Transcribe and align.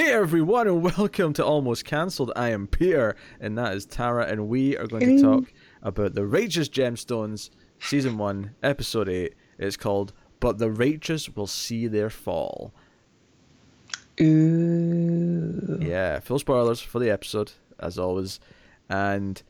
Hey 0.00 0.12
everyone, 0.12 0.66
and 0.66 0.82
welcome 0.82 1.34
to 1.34 1.44
Almost 1.44 1.84
Cancelled. 1.84 2.32
I 2.34 2.48
am 2.48 2.66
Peter, 2.66 3.16
and 3.38 3.58
that 3.58 3.74
is 3.74 3.84
Tara, 3.84 4.24
and 4.24 4.48
we 4.48 4.74
are 4.78 4.86
going 4.86 5.18
to 5.18 5.22
talk 5.22 5.52
about 5.82 6.14
the 6.14 6.24
Righteous 6.24 6.70
Gemstones, 6.70 7.50
Season 7.80 8.16
1, 8.16 8.54
Episode 8.62 9.10
8. 9.10 9.34
It's 9.58 9.76
called 9.76 10.14
But 10.40 10.56
the 10.56 10.70
Righteous 10.70 11.28
Will 11.28 11.46
See 11.46 11.86
Their 11.86 12.08
Fall. 12.08 12.72
Ooh. 14.22 15.78
Yeah, 15.82 16.20
full 16.20 16.38
spoilers 16.38 16.80
for 16.80 16.98
the 16.98 17.10
episode, 17.10 17.52
as 17.78 17.98
always. 17.98 18.40
And 18.88 19.42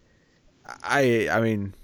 I 0.82 1.28
I 1.30 1.41
mean 1.42 1.74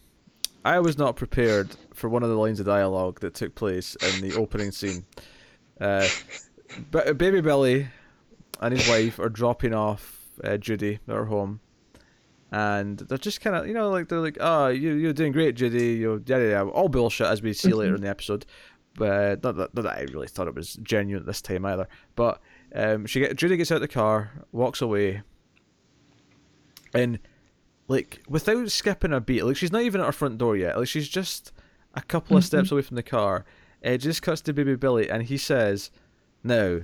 I 0.65 0.81
was 0.81 0.99
not 0.99 1.15
prepared 1.15 1.69
for 1.95 2.09
one 2.09 2.25
of 2.25 2.31
the 2.31 2.37
lines 2.37 2.59
of 2.59 2.67
dialogue 2.67 3.21
that 3.21 3.35
took 3.35 3.55
place 3.55 3.97
in 4.03 4.29
the 4.29 4.35
opening 4.35 4.73
scene. 4.73 5.05
Uh, 5.81 6.09
but 6.91 7.17
Baby 7.17 7.41
Billy 7.41 7.87
and 8.61 8.77
his 8.77 8.89
wife 8.89 9.19
are 9.19 9.29
dropping 9.29 9.75
off 9.75 10.31
uh, 10.43 10.57
Judy 10.57 10.99
at 11.09 11.15
her 11.15 11.27
home, 11.27 11.61
and 12.51 12.99
they're 12.99 13.19
just 13.19 13.41
kind 13.41 13.57
of, 13.57 13.67
you 13.67 13.75
know, 13.75 13.91
like 13.91 14.09
they're 14.09 14.21
like, 14.21 14.39
"Oh, 14.41 14.69
you 14.69 14.95
you're 14.95 15.13
doing 15.13 15.33
great, 15.33 15.55
Judy." 15.57 15.95
You 15.95 16.23
yeah, 16.27 16.39
yeah, 16.39 16.63
all 16.63 16.89
bullshit 16.89 17.27
as 17.27 17.43
we 17.43 17.53
see 17.53 17.73
later 17.73 17.95
in 17.95 18.03
the 18.03 18.09
episode. 18.09 18.47
But 18.95 19.43
not 19.43 19.57
that, 19.57 19.75
not 19.75 19.83
that 19.85 19.99
I 19.99 20.07
really 20.13 20.29
thought 20.29 20.49
it 20.49 20.55
was 20.55 20.75
genuine 20.83 21.27
this 21.27 21.43
time 21.43 21.67
either. 21.67 21.87
But 22.15 22.41
um, 22.75 23.07
she 23.07 23.21
get 23.21 23.37
Judy 23.37 23.57
gets 23.57 23.71
out 23.71 23.77
of 23.77 23.81
the 23.83 23.89
car, 23.89 24.33
walks 24.53 24.81
away, 24.81 25.23
and 26.95 27.19
like 27.89 28.23
without 28.29 28.71
skipping 28.71 29.13
a 29.13 29.21
beat, 29.21 29.45
like 29.45 29.57
she's 29.57 29.73
not 29.73 29.83
even 29.83 30.01
at 30.01 30.07
her 30.07 30.13
front 30.13 30.39
door 30.39 30.57
yet. 30.57 30.79
Like 30.79 30.89
she's 30.89 31.09
just 31.09 31.53
a 31.95 32.03
couple 32.03 32.37
of 32.37 32.45
steps 32.45 32.71
away 32.73 32.83
from 32.83 32.97
the 32.97 33.03
car. 33.03 33.45
It 33.83 33.99
just 33.99 34.23
cuts 34.23 34.41
to 34.43 34.53
Baby 34.53 34.77
Billy, 34.77 35.11
and 35.11 35.23
he 35.23 35.37
says, 35.37 35.91
"Now, 36.43 36.81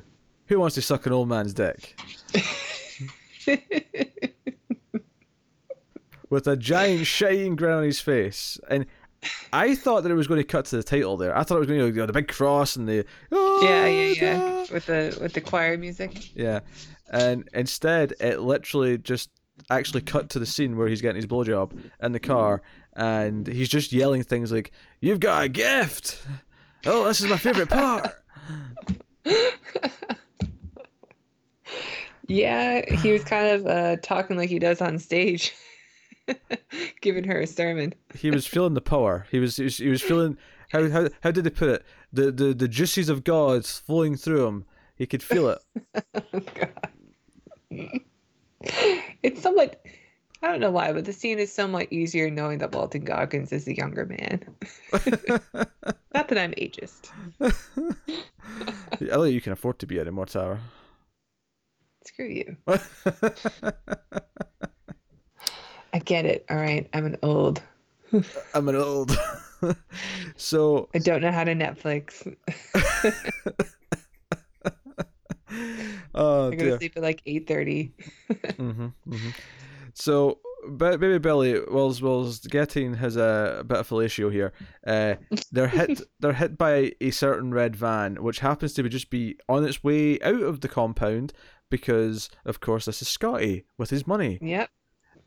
who 0.52 0.61
wants 0.61 0.74
to 0.74 0.83
suck 0.83 1.07
an 1.07 1.13
old 1.13 1.29
man's 1.29 1.54
dick?" 1.54 1.99
With 6.29 6.46
a 6.46 6.57
giant 6.57 7.07
shining 7.07 7.57
grin 7.57 7.73
on 7.73 7.82
his 7.82 8.01
face, 8.01 8.59
and 8.68 8.87
I 9.52 9.74
thought 9.74 10.02
that 10.02 10.10
it 10.10 10.15
was 10.15 10.26
going 10.26 10.41
to 10.41 10.45
cut 10.45 10.65
to 10.66 10.76
the 10.76 10.82
title 10.82 11.16
there. 11.16 11.37
I 11.37 11.43
thought 11.43 11.57
it 11.57 11.60
was 11.60 11.68
going 11.68 11.80
to 11.80 11.91
go 11.93 12.07
the 12.07 12.13
big 12.13 12.29
cross 12.29 12.76
and 12.76 12.88
the 12.88 13.04
oh, 13.30 13.60
yeah, 13.63 13.87
yeah, 13.87 14.15
yeah. 14.16 14.66
With 14.73 14.87
the 14.87 15.18
with 15.21 15.32
the 15.35 15.41
choir 15.41 15.76
music. 15.76 16.35
yeah, 16.35 16.60
and 17.10 17.48
instead 17.52 18.15
it 18.21 18.41
literally 18.41 18.98
just 18.98 19.30
actually 19.71 20.01
cut 20.01 20.30
to 20.30 20.38
the 20.38 20.46
scene 20.46 20.76
where 20.76 20.88
he's 20.88 21.02
getting 21.02 21.16
his 21.16 21.26
blowjob 21.26 21.73
in 22.02 22.13
the 22.13 22.21
car, 22.21 22.63
and 22.95 23.46
he's 23.46 23.69
just 23.69 23.93
yelling 23.93 24.23
things 24.23 24.51
like 24.51 24.73
"You've 25.01 25.21
got 25.21 25.45
a 25.45 25.48
gift! 25.48 26.24
Oh, 26.87 27.04
this 27.04 27.21
is 27.21 27.29
my 27.29 27.37
favorite 27.37 27.69
part." 27.69 28.10
Yeah, 32.33 32.91
he 32.91 33.13
was 33.13 33.25
kind 33.25 33.49
of 33.49 33.66
uh, 33.66 33.97
talking 34.02 34.38
like 34.38 34.49
he 34.49 34.59
does 34.59 34.80
on 34.80 34.99
stage, 34.99 35.55
giving 37.02 37.25
her 37.25 37.41
a 37.41 37.47
sermon. 37.47 37.95
He 38.15 38.30
was 38.30 38.47
feeling 38.47 38.73
the 38.73 38.80
power. 38.80 39.27
He 39.30 39.38
was 39.38 39.57
he 39.57 39.65
was, 39.65 39.77
he 39.77 39.88
was 39.88 40.01
feeling 40.01 40.38
how 40.71 40.88
how 40.88 41.09
how 41.23 41.30
did 41.30 41.45
they 41.45 41.51
put 41.51 41.69
it? 41.69 41.85
The 42.10 42.33
the 42.33 42.55
the 42.55 42.69
juices 42.69 43.10
of 43.10 43.23
God 43.23 43.66
flowing 43.66 44.16
through 44.16 44.47
him. 44.47 44.65
He 44.97 45.07
could 45.07 45.23
feel 45.23 45.49
it. 45.49 45.59
God. 46.55 46.73
It's 49.25 49.43
somewhat. 49.43 49.85
I 50.41 50.47
don't 50.49 50.60
know 50.60 50.71
why, 50.71 50.93
but 50.93 51.05
the 51.05 51.13
scene 51.13 51.38
is 51.41 51.53
somewhat 51.53 51.93
easier 51.93 52.30
knowing 52.30 52.59
that 52.59 52.73
Walton 52.73 53.05
Goggins 53.05 53.53
is 53.53 53.65
the 53.65 53.77
younger 53.77 54.07
man. 54.07 54.45
Not 56.15 56.29
that 56.29 56.38
I'm 56.38 56.53
ageist. 56.53 57.10
Think 58.99 59.35
you 59.35 59.41
can 59.41 59.53
afford 59.53 59.80
to 59.80 59.87
be 59.87 59.99
anymore, 59.99 60.27
Tara. 60.27 60.60
Screw 62.04 62.26
you. 62.26 62.56
I 65.94 65.98
get 65.98 66.24
it. 66.24 66.44
All 66.50 66.56
right, 66.56 66.88
I'm 66.92 67.06
an 67.06 67.16
old. 67.22 67.62
I'm 68.54 68.68
an 68.68 68.76
old. 68.76 69.16
so 70.36 70.88
I 70.94 70.98
don't 70.98 71.20
know 71.22 71.30
how 71.30 71.44
to 71.44 71.54
Netflix. 71.54 72.26
oh 76.14 76.50
I 76.50 76.54
go 76.54 76.64
to 76.70 76.78
sleep 76.78 76.96
at 76.96 77.02
like 77.02 77.22
eight 77.26 77.46
thirty. 77.46 77.92
hmm 78.56 78.88
hmm 79.08 79.28
So, 79.94 80.38
ba- 80.66 80.96
baby 80.98 81.18
Billy, 81.18 81.60
whilst 81.70 82.02
whilst 82.02 82.48
getting 82.50 82.94
his 82.94 83.16
a 83.16 83.62
bit 83.66 83.78
of 83.78 83.88
fellatio 83.88 84.32
here, 84.32 84.52
uh, 84.86 85.14
they're 85.52 85.68
hit. 85.68 86.00
they're 86.20 86.32
hit 86.32 86.56
by 86.56 86.92
a 87.00 87.10
certain 87.10 87.52
red 87.52 87.76
van, 87.76 88.16
which 88.22 88.41
happens 88.41 88.72
to 88.74 88.82
be 88.82 88.88
just 88.88 89.10
be 89.10 89.36
on 89.48 89.64
its 89.64 89.84
way 89.84 90.18
out 90.22 90.42
of 90.42 90.60
the 90.62 90.68
compound 90.68 91.32
because, 91.72 92.28
of 92.44 92.60
course, 92.60 92.84
this 92.84 93.00
is 93.00 93.09
Scotty 93.09 93.65
with 93.78 93.88
his 93.88 94.06
money. 94.06 94.38
Yep. 94.43 94.69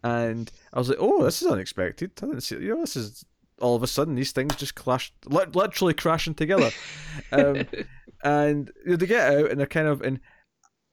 And 0.04 0.52
I 0.72 0.78
was 0.78 0.90
like, 0.90 1.00
oh, 1.02 1.24
this 1.24 1.42
is 1.42 1.48
unexpected. 1.48 2.12
I 2.22 2.28
didn't 2.28 2.42
see. 2.42 2.58
You 2.58 2.76
know, 2.76 2.82
this 2.82 2.96
is 2.96 3.26
all 3.60 3.76
of 3.76 3.82
a 3.82 3.88
sudden 3.88 4.14
these 4.14 4.32
things 4.32 4.56
just 4.56 4.76
clashed, 4.76 5.14
li- 5.26 5.48
literally 5.54 5.96
crashing 5.96 6.36
together. 6.36 6.70
um, 7.32 7.66
and 8.24 8.72
you 8.86 8.92
know, 8.92 8.96
they 8.96 9.08
get 9.08 9.34
out 9.34 9.50
and 9.50 9.60
they're 9.60 9.66
kind 9.66 9.88
of 9.88 10.02
and 10.02 10.20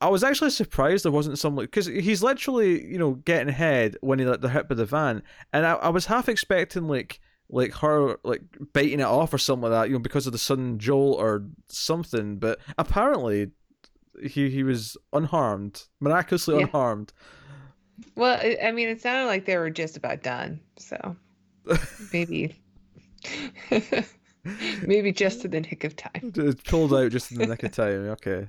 I 0.01 0.09
was 0.09 0.25
actually 0.25 0.51
surprised 0.51 1.05
there 1.05 1.13
wasn't 1.13 1.39
some 1.39 1.55
like 1.55 1.71
because 1.71 1.87
he's 1.87 2.23
literally 2.23 2.85
you 2.85 2.99
know 2.99 3.13
getting 3.13 3.51
ahead 3.51 3.97
when 4.01 4.19
he 4.19 4.25
like 4.25 4.41
they're 4.41 4.51
hit 4.51 4.69
by 4.69 4.75
the 4.75 4.87
van, 4.87 5.23
and 5.53 5.67
I, 5.67 5.75
I 5.75 5.89
was 5.91 6.07
half 6.07 6.29
expecting 6.29 6.89
like 6.89 7.21
like 7.51 7.75
her 7.75 8.17
like 8.25 8.43
biting 8.73 9.01
it 9.01 9.05
off 9.05 9.33
or 9.35 9.39
something 9.39 9.71
like 9.71 9.73
that, 9.73 9.89
you 9.89 9.95
know, 9.95 10.01
because 10.01 10.27
of 10.27 10.33
the 10.33 10.39
sudden 10.39 10.79
jolt 10.79 11.21
or 11.21 11.45
something. 11.69 12.39
But 12.39 12.59
apparently, 12.79 13.51
he 14.21 14.51
he 14.51 14.63
was 14.63 14.97
unharmed, 15.13 15.85
miraculously 16.01 16.57
Yeah. 16.57 16.63
unharmed. 16.65 17.13
Well, 18.17 18.39
I 18.63 18.73
mean, 18.73 18.89
it 18.89 19.01
sounded 19.01 19.27
like 19.27 19.45
they 19.45 19.57
were 19.57 19.71
just 19.71 19.97
about 19.97 20.23
done. 20.23 20.61
So 20.77 21.17
maybe, 22.13 22.57
maybe 24.87 25.13
just 25.13 25.45
in 25.45 25.51
the 25.53 25.61
nick 25.61 25.85
of 25.85 25.95
time. 25.95 26.33
It 26.35 26.65
pulled 26.65 26.93
out 26.93 27.11
just 27.13 27.31
in 27.31 27.39
the 27.39 27.47
nick 27.47 27.63
of 27.63 27.73
time. 27.73 28.09
Okay, 28.11 28.47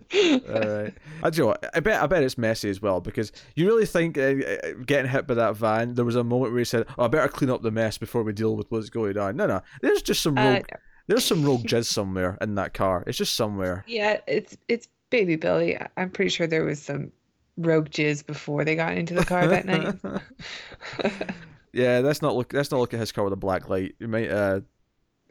all 0.49 0.59
right. 0.83 0.93
I 1.21 1.29
do. 1.29 1.37
you 1.37 1.43
know 1.43 1.47
what, 1.49 1.69
I 1.75 1.79
bet. 1.81 2.01
I 2.01 2.07
bet 2.07 2.23
it's 2.23 2.37
messy 2.37 2.69
as 2.69 2.81
well 2.81 2.99
because 3.01 3.31
you 3.55 3.67
really 3.67 3.85
think 3.85 4.17
uh, 4.17 4.21
uh, 4.21 4.57
getting 4.85 5.11
hit 5.11 5.27
by 5.27 5.35
that 5.35 5.55
van. 5.55 5.93
There 5.93 6.05
was 6.05 6.15
a 6.15 6.23
moment 6.23 6.51
where 6.53 6.59
he 6.59 6.65
said, 6.65 6.87
"Oh, 6.97 7.05
I 7.05 7.07
better 7.07 7.27
clean 7.27 7.49
up 7.51 7.61
the 7.61 7.71
mess 7.71 7.97
before 7.97 8.23
we 8.23 8.33
deal 8.33 8.55
with 8.55 8.67
what's 8.71 8.89
going 8.89 9.17
on." 9.17 9.35
No, 9.35 9.45
no. 9.45 9.61
There's 9.81 10.01
just 10.01 10.23
some 10.23 10.37
Uh, 10.37 10.53
rogue. 10.53 10.67
There's 11.07 11.25
some 11.25 11.43
rogue 11.45 11.63
jizz 11.67 11.85
somewhere 11.85 12.37
in 12.41 12.55
that 12.55 12.73
car. 12.73 13.03
It's 13.05 13.17
just 13.17 13.35
somewhere. 13.35 13.83
yeah, 13.87 14.19
it's 14.25 14.57
it's 14.67 14.87
baby 15.13 15.35
Billy. 15.35 15.77
I'm 15.95 16.09
pretty 16.09 16.29
sure 16.29 16.47
there 16.47 16.65
was 16.65 16.81
some 16.81 17.11
rogue 17.55 17.89
jizz 17.89 18.25
before 18.25 18.65
they 18.65 18.75
got 18.75 18.97
into 18.97 19.13
the 19.13 19.23
car 19.23 19.45
that 19.47 19.65
night. 19.65 19.93
yeah, 21.71 21.99
let's 21.99 22.23
not 22.23 22.35
look. 22.35 22.51
Let's 22.51 22.71
not 22.71 22.79
look 22.79 22.95
at 22.95 22.99
his 22.99 23.11
car 23.11 23.23
with 23.23 23.33
a 23.33 23.37
black 23.37 23.69
light. 23.69 23.93
You 23.99 24.07
might. 24.07 24.29
Uh, 24.29 24.61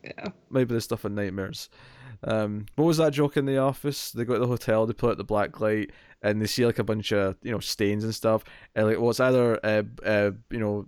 Yeah. 0.04 0.28
maybe 0.50 0.72
the 0.75 0.81
stuff 0.81 1.04
in 1.04 1.15
nightmares. 1.16 1.69
Um, 2.25 2.66
what 2.76 2.84
was 2.84 2.98
that 2.98 3.12
joke 3.12 3.37
in 3.37 3.44
the 3.47 3.59
office? 3.59 4.12
They 4.12 4.25
go 4.25 4.34
to 4.34 4.38
the 4.38 4.47
hotel, 4.47 4.87
they 4.87 4.92
put 4.92 5.10
out 5.10 5.16
the 5.16 5.25
black 5.25 5.60
light, 5.60 5.91
and 6.22 6.41
they 6.41 6.47
see 6.47 6.65
like 6.65 6.78
a 6.78 6.84
bunch 6.84 7.12
of 7.12 7.37
you 7.42 7.50
know 7.50 7.59
stains 7.59 8.04
and 8.04 8.15
stuff. 8.15 8.44
And 8.76 8.87
like, 8.87 9.00
well, 9.00 9.10
it's 9.10 9.19
either 9.19 9.59
uh, 9.65 9.82
uh, 10.06 10.31
you 10.50 10.60
know, 10.60 10.87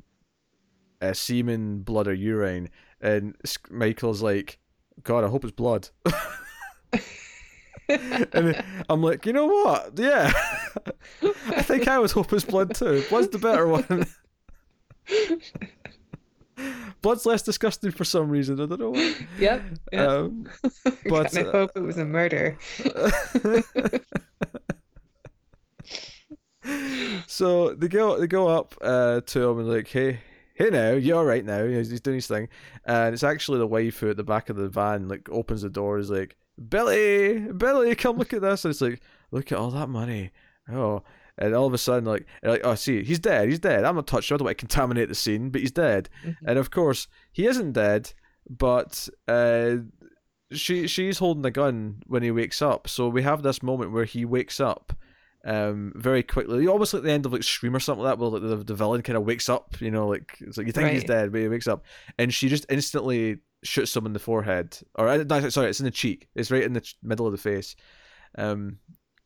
uh, 1.03 1.13
semen, 1.15 1.81
blood, 1.83 2.07
or 2.07 2.15
urine. 2.15 2.71
And 3.01 3.35
Michael's 3.71 4.23
like, 4.23 4.59
God, 5.03 5.25
I 5.25 5.29
hope 5.29 5.43
it's 5.45 5.53
blood. 5.53 5.89
and 7.89 8.65
I'm 8.89 9.03
like, 9.03 9.27
you 9.27 9.33
know 9.33 9.47
what? 9.47 9.93
Yeah, 9.97 10.33
I 11.23 11.63
think 11.63 11.89
I 11.89 11.99
was 11.99 12.13
hoping 12.13 12.37
it's 12.37 12.45
blood 12.45 12.75
too. 12.75 13.05
Blood's 13.09 13.29
the 13.29 13.39
better 13.39 13.67
one. 13.69 14.07
Blood's 17.03 17.27
less 17.27 17.43
disgusting 17.43 17.91
for 17.91 18.05
some 18.05 18.31
reason. 18.31 18.61
I 18.61 18.67
don't 18.67 18.81
know 18.81 18.91
why. 18.91 19.15
Yep. 19.39 19.63
yep. 19.93 20.09
Um, 20.09 20.49
but, 21.09 21.37
I 21.37 21.43
uh, 21.43 21.53
hope 21.53 21.73
it 21.75 21.81
was 21.81 21.99
a 21.99 22.05
murder. 22.05 22.57
so 27.27 27.75
they 27.75 27.89
go 27.89 28.19
they 28.19 28.27
go 28.27 28.49
up 28.49 28.75
uh, 28.81 29.21
to 29.21 29.51
him 29.51 29.59
and 29.59 29.69
like, 29.69 29.89
hey, 29.89 30.21
hey 30.55 30.71
now, 30.71 30.93
you're 30.93 31.19
all 31.19 31.25
right 31.25 31.45
now. 31.45 31.67
He's, 31.67 31.91
he's 31.91 32.01
doing 32.01 32.17
his 32.17 32.27
thing, 32.27 32.49
and 32.85 33.13
it's 33.13 33.25
actually 33.25 33.59
the 33.59 33.67
wife 33.67 33.99
who 33.99 34.11
at 34.11 34.17
the 34.17 34.25
back 34.25 34.49
of 34.49 34.57
the 34.57 34.69
van 34.69 35.09
like 35.09 35.29
opens 35.31 35.63
the 35.63 35.71
door. 35.71 35.99
Is 35.99 36.11
like, 36.11 36.37
Billy, 36.69 37.53
Billy, 37.53 37.95
come 37.95 38.17
look 38.19 38.33
at 38.33 38.43
this. 38.43 38.65
And 38.65 38.71
it's 38.71 38.81
like, 38.81 39.01
look 39.31 39.53
at 39.53 39.59
all 39.59 39.71
that 39.71 39.89
money. 39.89 40.31
Oh. 40.71 41.03
And 41.37 41.53
all 41.55 41.67
of 41.67 41.75
a 41.75 41.79
sudden, 41.79 42.05
like, 42.05 42.27
like, 42.45 42.61
oh, 42.63 42.77
see, 42.77 43.03
he's 43.03 43.19
dead. 43.19 43.49
He's 43.49 43.59
dead. 43.59 43.85
I'm 43.85 43.97
not 43.97 44.07
touching. 44.07 44.35
I 44.35 44.39
don't 44.39 44.45
want 44.45 44.57
to 44.57 44.67
contaminate 44.67 45.09
the 45.09 45.17
scene, 45.17 45.51
but 45.51 45.61
he's 45.61 45.73
dead. 45.73 46.09
Mhm. 46.25 46.37
And 46.47 46.59
of 46.59 46.71
course, 46.71 47.09
he 47.33 47.47
isn't 47.47 47.73
dead, 47.73 48.13
but 48.49 49.09
uh, 49.27 49.79
she 50.53 50.87
she's 50.87 51.19
holding 51.19 51.45
a 51.45 51.51
gun 51.51 52.03
when 52.07 52.23
he 52.23 52.31
wakes 52.31 52.63
up. 52.63 52.89
So 52.89 53.09
we 53.09 53.23
have 53.23 53.43
this 53.43 53.65
moment 53.65 53.91
where 53.91 54.05
he 54.05 54.25
wakes 54.25 54.61
up 54.61 54.93
um, 55.45 55.93
very 55.97 56.23
quickly. 56.23 56.69
Almost 56.69 56.95
like 56.95 57.03
the 57.03 57.11
end 57.11 57.27
of 57.27 57.33
like 57.33 57.43
Scream 57.43 57.75
or 57.75 57.81
something 57.81 58.05
like 58.05 58.13
that, 58.13 58.19
where 58.21 58.31
like, 58.31 58.43
the, 58.43 58.57
the 58.65 58.75
villain 58.75 59.03
kind 59.03 59.17
of 59.17 59.25
wakes 59.25 59.49
up. 59.49 59.81
You 59.81 59.91
know, 59.91 60.07
like 60.07 60.37
it's 60.41 60.57
like 60.57 60.69
you 60.69 60.73
think 60.73 60.91
he's 60.91 61.03
dead, 61.03 61.33
but 61.33 61.41
he 61.41 61.49
wakes 61.49 61.67
up, 61.67 61.85
and 62.17 62.33
she 62.33 62.49
just 62.49 62.67
instantly 62.69 63.39
shoots 63.65 63.97
him 63.97 64.07
in 64.07 64.13
the 64.13 64.19
forehead, 64.19 64.79
or 64.95 65.09
uh, 65.09 65.25
no, 65.29 65.49
sorry, 65.49 65.71
it's 65.71 65.81
in 65.81 65.85
the 65.85 65.91
cheek. 65.91 66.29
It's 66.35 66.51
right 66.51 66.63
in 66.63 66.73
the 66.73 66.81
ch- 66.81 66.97
middle 67.03 67.27
of 67.27 67.33
the 67.33 67.39
face. 67.39 67.75
Um, 68.37 68.79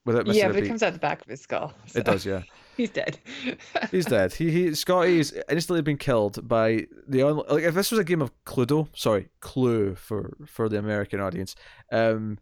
without 0.04 0.26
missing 0.26 0.40
Yeah, 0.40 0.48
but 0.48 0.62
it 0.62 0.68
comes 0.68 0.82
out 0.82 0.92
the 0.94 0.98
back 0.98 1.20
of 1.20 1.28
his 1.28 1.40
skull. 1.40 1.72
so 1.86 1.98
It 1.98 2.04
does, 2.04 2.24
yeah. 2.24 2.42
He's 2.76 2.90
dead. 2.90 3.18
He's 3.90 4.06
dead. 4.06 4.32
He 4.32 4.50
he 4.50 4.74
Scotty's 4.74 5.32
instantly 5.50 5.82
been 5.82 5.98
killed 5.98 6.46
by 6.46 6.86
the 7.08 7.22
on 7.22 7.42
like 7.48 7.64
if 7.64 7.74
this 7.74 7.90
was 7.90 7.98
a 7.98 8.04
game 8.04 8.22
of 8.22 8.32
Cluedo, 8.44 8.88
sorry, 8.94 9.28
Clue 9.40 9.94
for 9.94 10.36
for 10.46 10.68
the 10.68 10.78
American 10.78 11.20
audience. 11.20 11.56
Um, 11.92 12.38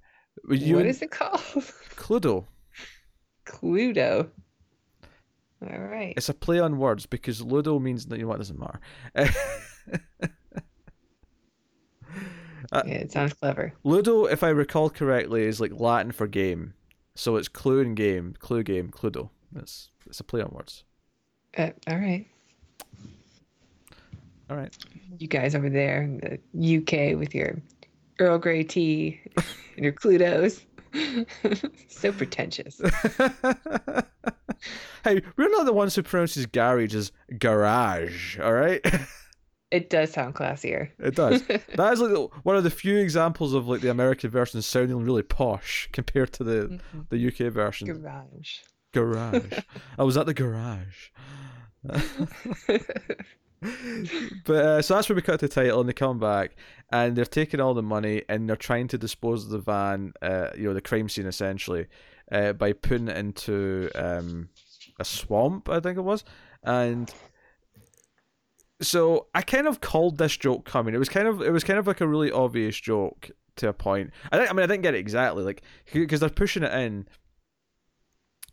you 0.48 0.76
what 0.76 0.86
is 0.86 1.00
it 1.02 1.10
called? 1.10 1.40
Cluedo? 1.96 2.46
Cluedo. 3.46 4.28
All 5.62 5.78
right. 5.78 6.12
It's 6.16 6.28
a 6.28 6.34
play 6.34 6.60
on 6.60 6.76
words 6.76 7.06
because 7.06 7.40
Ludo 7.40 7.78
means 7.78 8.06
that 8.06 8.16
you 8.16 8.22
know 8.22 8.28
what 8.28 8.38
doesn't 8.38 8.58
matter. 8.58 8.80
Uh, 12.72 12.82
yeah, 12.86 12.94
it 12.94 13.12
sounds 13.12 13.32
clever. 13.32 13.72
Ludo, 13.84 14.26
if 14.26 14.42
I 14.42 14.48
recall 14.48 14.90
correctly, 14.90 15.44
is 15.44 15.60
like 15.60 15.72
Latin 15.78 16.12
for 16.12 16.26
game, 16.26 16.74
so 17.14 17.36
it's 17.36 17.48
clue 17.48 17.80
and 17.80 17.96
game, 17.96 18.34
clue 18.38 18.62
game, 18.62 18.90
Cluedo. 18.90 19.30
It's 19.54 19.90
it's 20.06 20.20
a 20.20 20.24
play 20.24 20.42
on 20.42 20.50
words. 20.50 20.84
Uh, 21.56 21.70
all 21.88 21.96
right. 21.96 22.26
All 24.48 24.56
right. 24.56 24.76
You 25.18 25.26
guys 25.26 25.54
over 25.54 25.68
there 25.68 26.02
in 26.02 26.40
the 26.54 26.76
UK 26.76 27.18
with 27.18 27.34
your 27.34 27.60
Earl 28.18 28.38
Grey 28.38 28.62
tea 28.62 29.20
and 29.76 29.84
your 29.84 29.92
Cluedos. 29.92 30.62
so 31.88 32.12
pretentious. 32.12 32.80
hey, 35.04 35.22
we're 35.36 35.48
not 35.48 35.64
the 35.66 35.72
ones 35.72 35.94
who 35.94 36.02
pronounces 36.02 36.46
garage 36.46 36.94
as 36.94 37.12
garage. 37.38 38.38
All 38.38 38.52
right. 38.52 38.80
It 39.70 39.90
does 39.90 40.12
sound 40.12 40.34
classier. 40.36 40.90
It 40.98 41.16
does. 41.16 41.42
That 41.76 41.92
is 41.92 42.00
like 42.00 42.44
one 42.44 42.56
of 42.56 42.62
the 42.64 42.70
few 42.70 42.98
examples 42.98 43.52
of 43.52 43.66
like 43.66 43.80
the 43.80 43.90
American 43.90 44.30
version 44.30 44.62
sounding 44.62 45.04
really 45.04 45.22
posh 45.24 45.88
compared 45.92 46.32
to 46.34 46.44
the 46.44 46.80
Mhm. 46.94 47.08
the 47.10 47.18
UK 47.28 47.52
version. 47.52 47.88
Garage. 47.88 48.58
Garage. 48.92 49.58
I 49.98 50.04
was 50.04 50.16
at 50.16 50.26
the 50.26 50.34
garage. 50.34 51.10
but 54.44 54.56
uh, 54.56 54.82
so 54.82 54.94
that's 54.94 55.08
where 55.08 55.16
we 55.16 55.22
cut 55.22 55.40
the 55.40 55.48
title, 55.48 55.80
and 55.80 55.88
they 55.88 55.92
come 55.92 56.18
back, 56.18 56.56
and 56.92 57.16
they're 57.16 57.24
taking 57.24 57.60
all 57.60 57.74
the 57.74 57.82
money, 57.82 58.22
and 58.28 58.48
they're 58.48 58.56
trying 58.56 58.88
to 58.88 58.98
dispose 58.98 59.44
of 59.44 59.50
the 59.50 59.58
van, 59.58 60.12
uh, 60.22 60.48
you 60.56 60.64
know, 60.64 60.74
the 60.74 60.80
crime 60.80 61.08
scene 61.08 61.26
essentially, 61.26 61.86
uh, 62.30 62.52
by 62.52 62.72
putting 62.72 63.08
it 63.08 63.16
into 63.16 63.90
um, 63.94 64.48
a 65.00 65.04
swamp, 65.04 65.68
I 65.68 65.80
think 65.80 65.96
it 65.98 66.02
was, 66.02 66.24
and 66.62 67.12
so 68.80 69.26
I 69.34 69.42
kind 69.42 69.66
of 69.66 69.80
called 69.80 70.18
this 70.18 70.36
joke 70.36 70.64
coming. 70.64 70.94
It 70.94 70.98
was 70.98 71.08
kind 71.08 71.28
of 71.28 71.42
it 71.42 71.50
was 71.50 71.64
kind 71.64 71.78
of 71.78 71.86
like 71.86 72.00
a 72.00 72.06
really 72.06 72.30
obvious 72.30 72.78
joke 72.78 73.30
to 73.56 73.68
a 73.68 73.72
point. 73.72 74.10
I, 74.30 74.46
I 74.46 74.52
mean, 74.52 74.62
I 74.62 74.66
didn't 74.66 74.82
get 74.82 74.94
it 74.94 74.98
exactly, 74.98 75.42
like 75.42 75.62
because 75.92 76.20
they're 76.20 76.28
pushing 76.28 76.62
it 76.62 76.72
in 76.72 77.08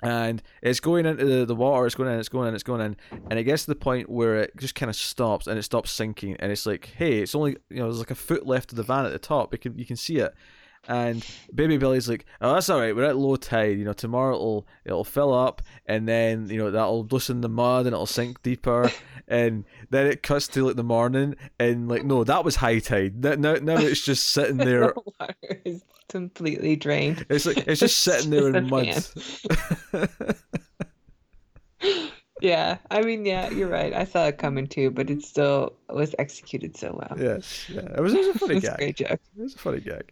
and 0.02 0.44
it's 0.62 0.82
going 0.82 1.06
into 1.06 1.24
the, 1.24 1.46
the 1.46 1.56
water, 1.56 1.86
it's 1.86 1.96
going 1.96 2.12
in, 2.12 2.20
it's 2.20 2.28
going 2.28 2.50
in, 2.50 2.54
it's 2.54 2.64
going 2.64 2.82
in, 2.82 2.98
and 3.30 3.40
it 3.40 3.46
gets 3.46 3.64
to 3.64 3.72
the 3.72 3.76
point 3.76 4.10
where 4.10 4.36
it 4.36 4.52
just 4.58 4.76
kind 4.76 4.90
of 4.90 4.98
stops 4.98 5.48
and 5.48 5.58
it 5.58 5.64
stops 5.64 5.92
sinking, 5.92 6.36
and 6.40 6.52
it's 6.52 6.66
like, 6.66 6.92
hey, 6.98 7.20
it's 7.20 7.34
only 7.34 7.56
you 7.70 7.78
know, 7.78 7.86
there's 7.86 8.00
like 8.00 8.12
a 8.12 8.16
foot 8.16 8.46
left 8.46 8.72
of 8.72 8.76
the 8.76 8.84
van 8.84 9.06
at 9.06 9.14
the 9.14 9.20
top, 9.20 9.54
you 9.54 9.60
can 9.60 9.78
you 9.78 9.86
can 9.86 9.96
see 9.96 10.18
it, 10.18 10.34
and 10.88 11.26
Baby 11.54 11.78
Billy's 11.78 12.10
like, 12.10 12.26
oh, 12.42 12.54
that's 12.54 12.70
all 12.70 12.80
right, 12.80 12.96
we're 12.96 13.06
at 13.06 13.16
low 13.18 13.36
tide, 13.36 13.78
you 13.78 13.86
know, 13.86 13.94
tomorrow 13.94 14.36
it'll 14.36 14.68
it'll 14.86 15.04
fill 15.04 15.34
up, 15.34 15.62
and 15.86 16.08
then 16.08 16.50
you 16.50 16.58
know 16.58 16.72
that'll 16.72 17.06
loosen 17.06 17.42
the 17.42 17.50
mud 17.50 17.86
and 17.86 17.94
it'll 17.94 18.06
sink 18.06 18.42
deeper, 18.44 18.92
and 19.28 19.66
then 19.90 20.08
it 20.08 20.24
cuts 20.24 20.48
to 20.50 20.66
like 20.66 20.76
the 20.76 20.84
morning, 20.84 21.36
and 21.60 21.88
like 21.88 22.04
no, 22.04 22.24
that 22.24 22.44
was 22.44 22.58
high 22.58 22.80
tide, 22.80 23.24
now 23.24 23.56
now, 23.56 23.78
it's 23.78 24.04
just 24.04 24.30
sitting 24.30 24.58
there, 24.58 24.94
The 24.94 25.02
water 25.20 25.62
is 25.66 25.84
completely 26.10 26.76
drained. 26.76 27.26
it's 27.30 27.46
like 27.46 27.60
it's 27.68 27.80
just 27.80 28.02
sitting 28.02 28.30
there 28.32 28.56
in 28.56 28.70
mud. 28.70 29.06
Yeah, 32.44 32.80
I 32.92 33.02
mean, 33.04 33.24
yeah, 33.26 33.50
you're 33.52 33.70
right. 33.70 33.94
I 33.94 34.04
saw 34.04 34.26
it 34.28 34.38
coming 34.38 34.68
too, 34.68 34.92
but 34.92 35.10
it 35.10 35.24
still 35.24 35.78
was 35.88 36.14
executed 36.20 36.76
so 36.76 36.94
well. 36.94 37.18
Yes, 37.18 37.70
yeah, 37.70 37.80
it 37.98 38.02
was, 38.02 38.14
it 38.14 38.18
was 38.18 38.36
a 38.36 38.40
funny 38.40 38.56
It's 38.58 38.66
a 38.66 38.70
gag. 38.72 38.78
great 38.80 38.96
joke. 38.98 39.20
It 39.38 39.42
was 39.42 39.56
a 39.56 39.58
funny 39.58 39.80
gag. 39.80 40.12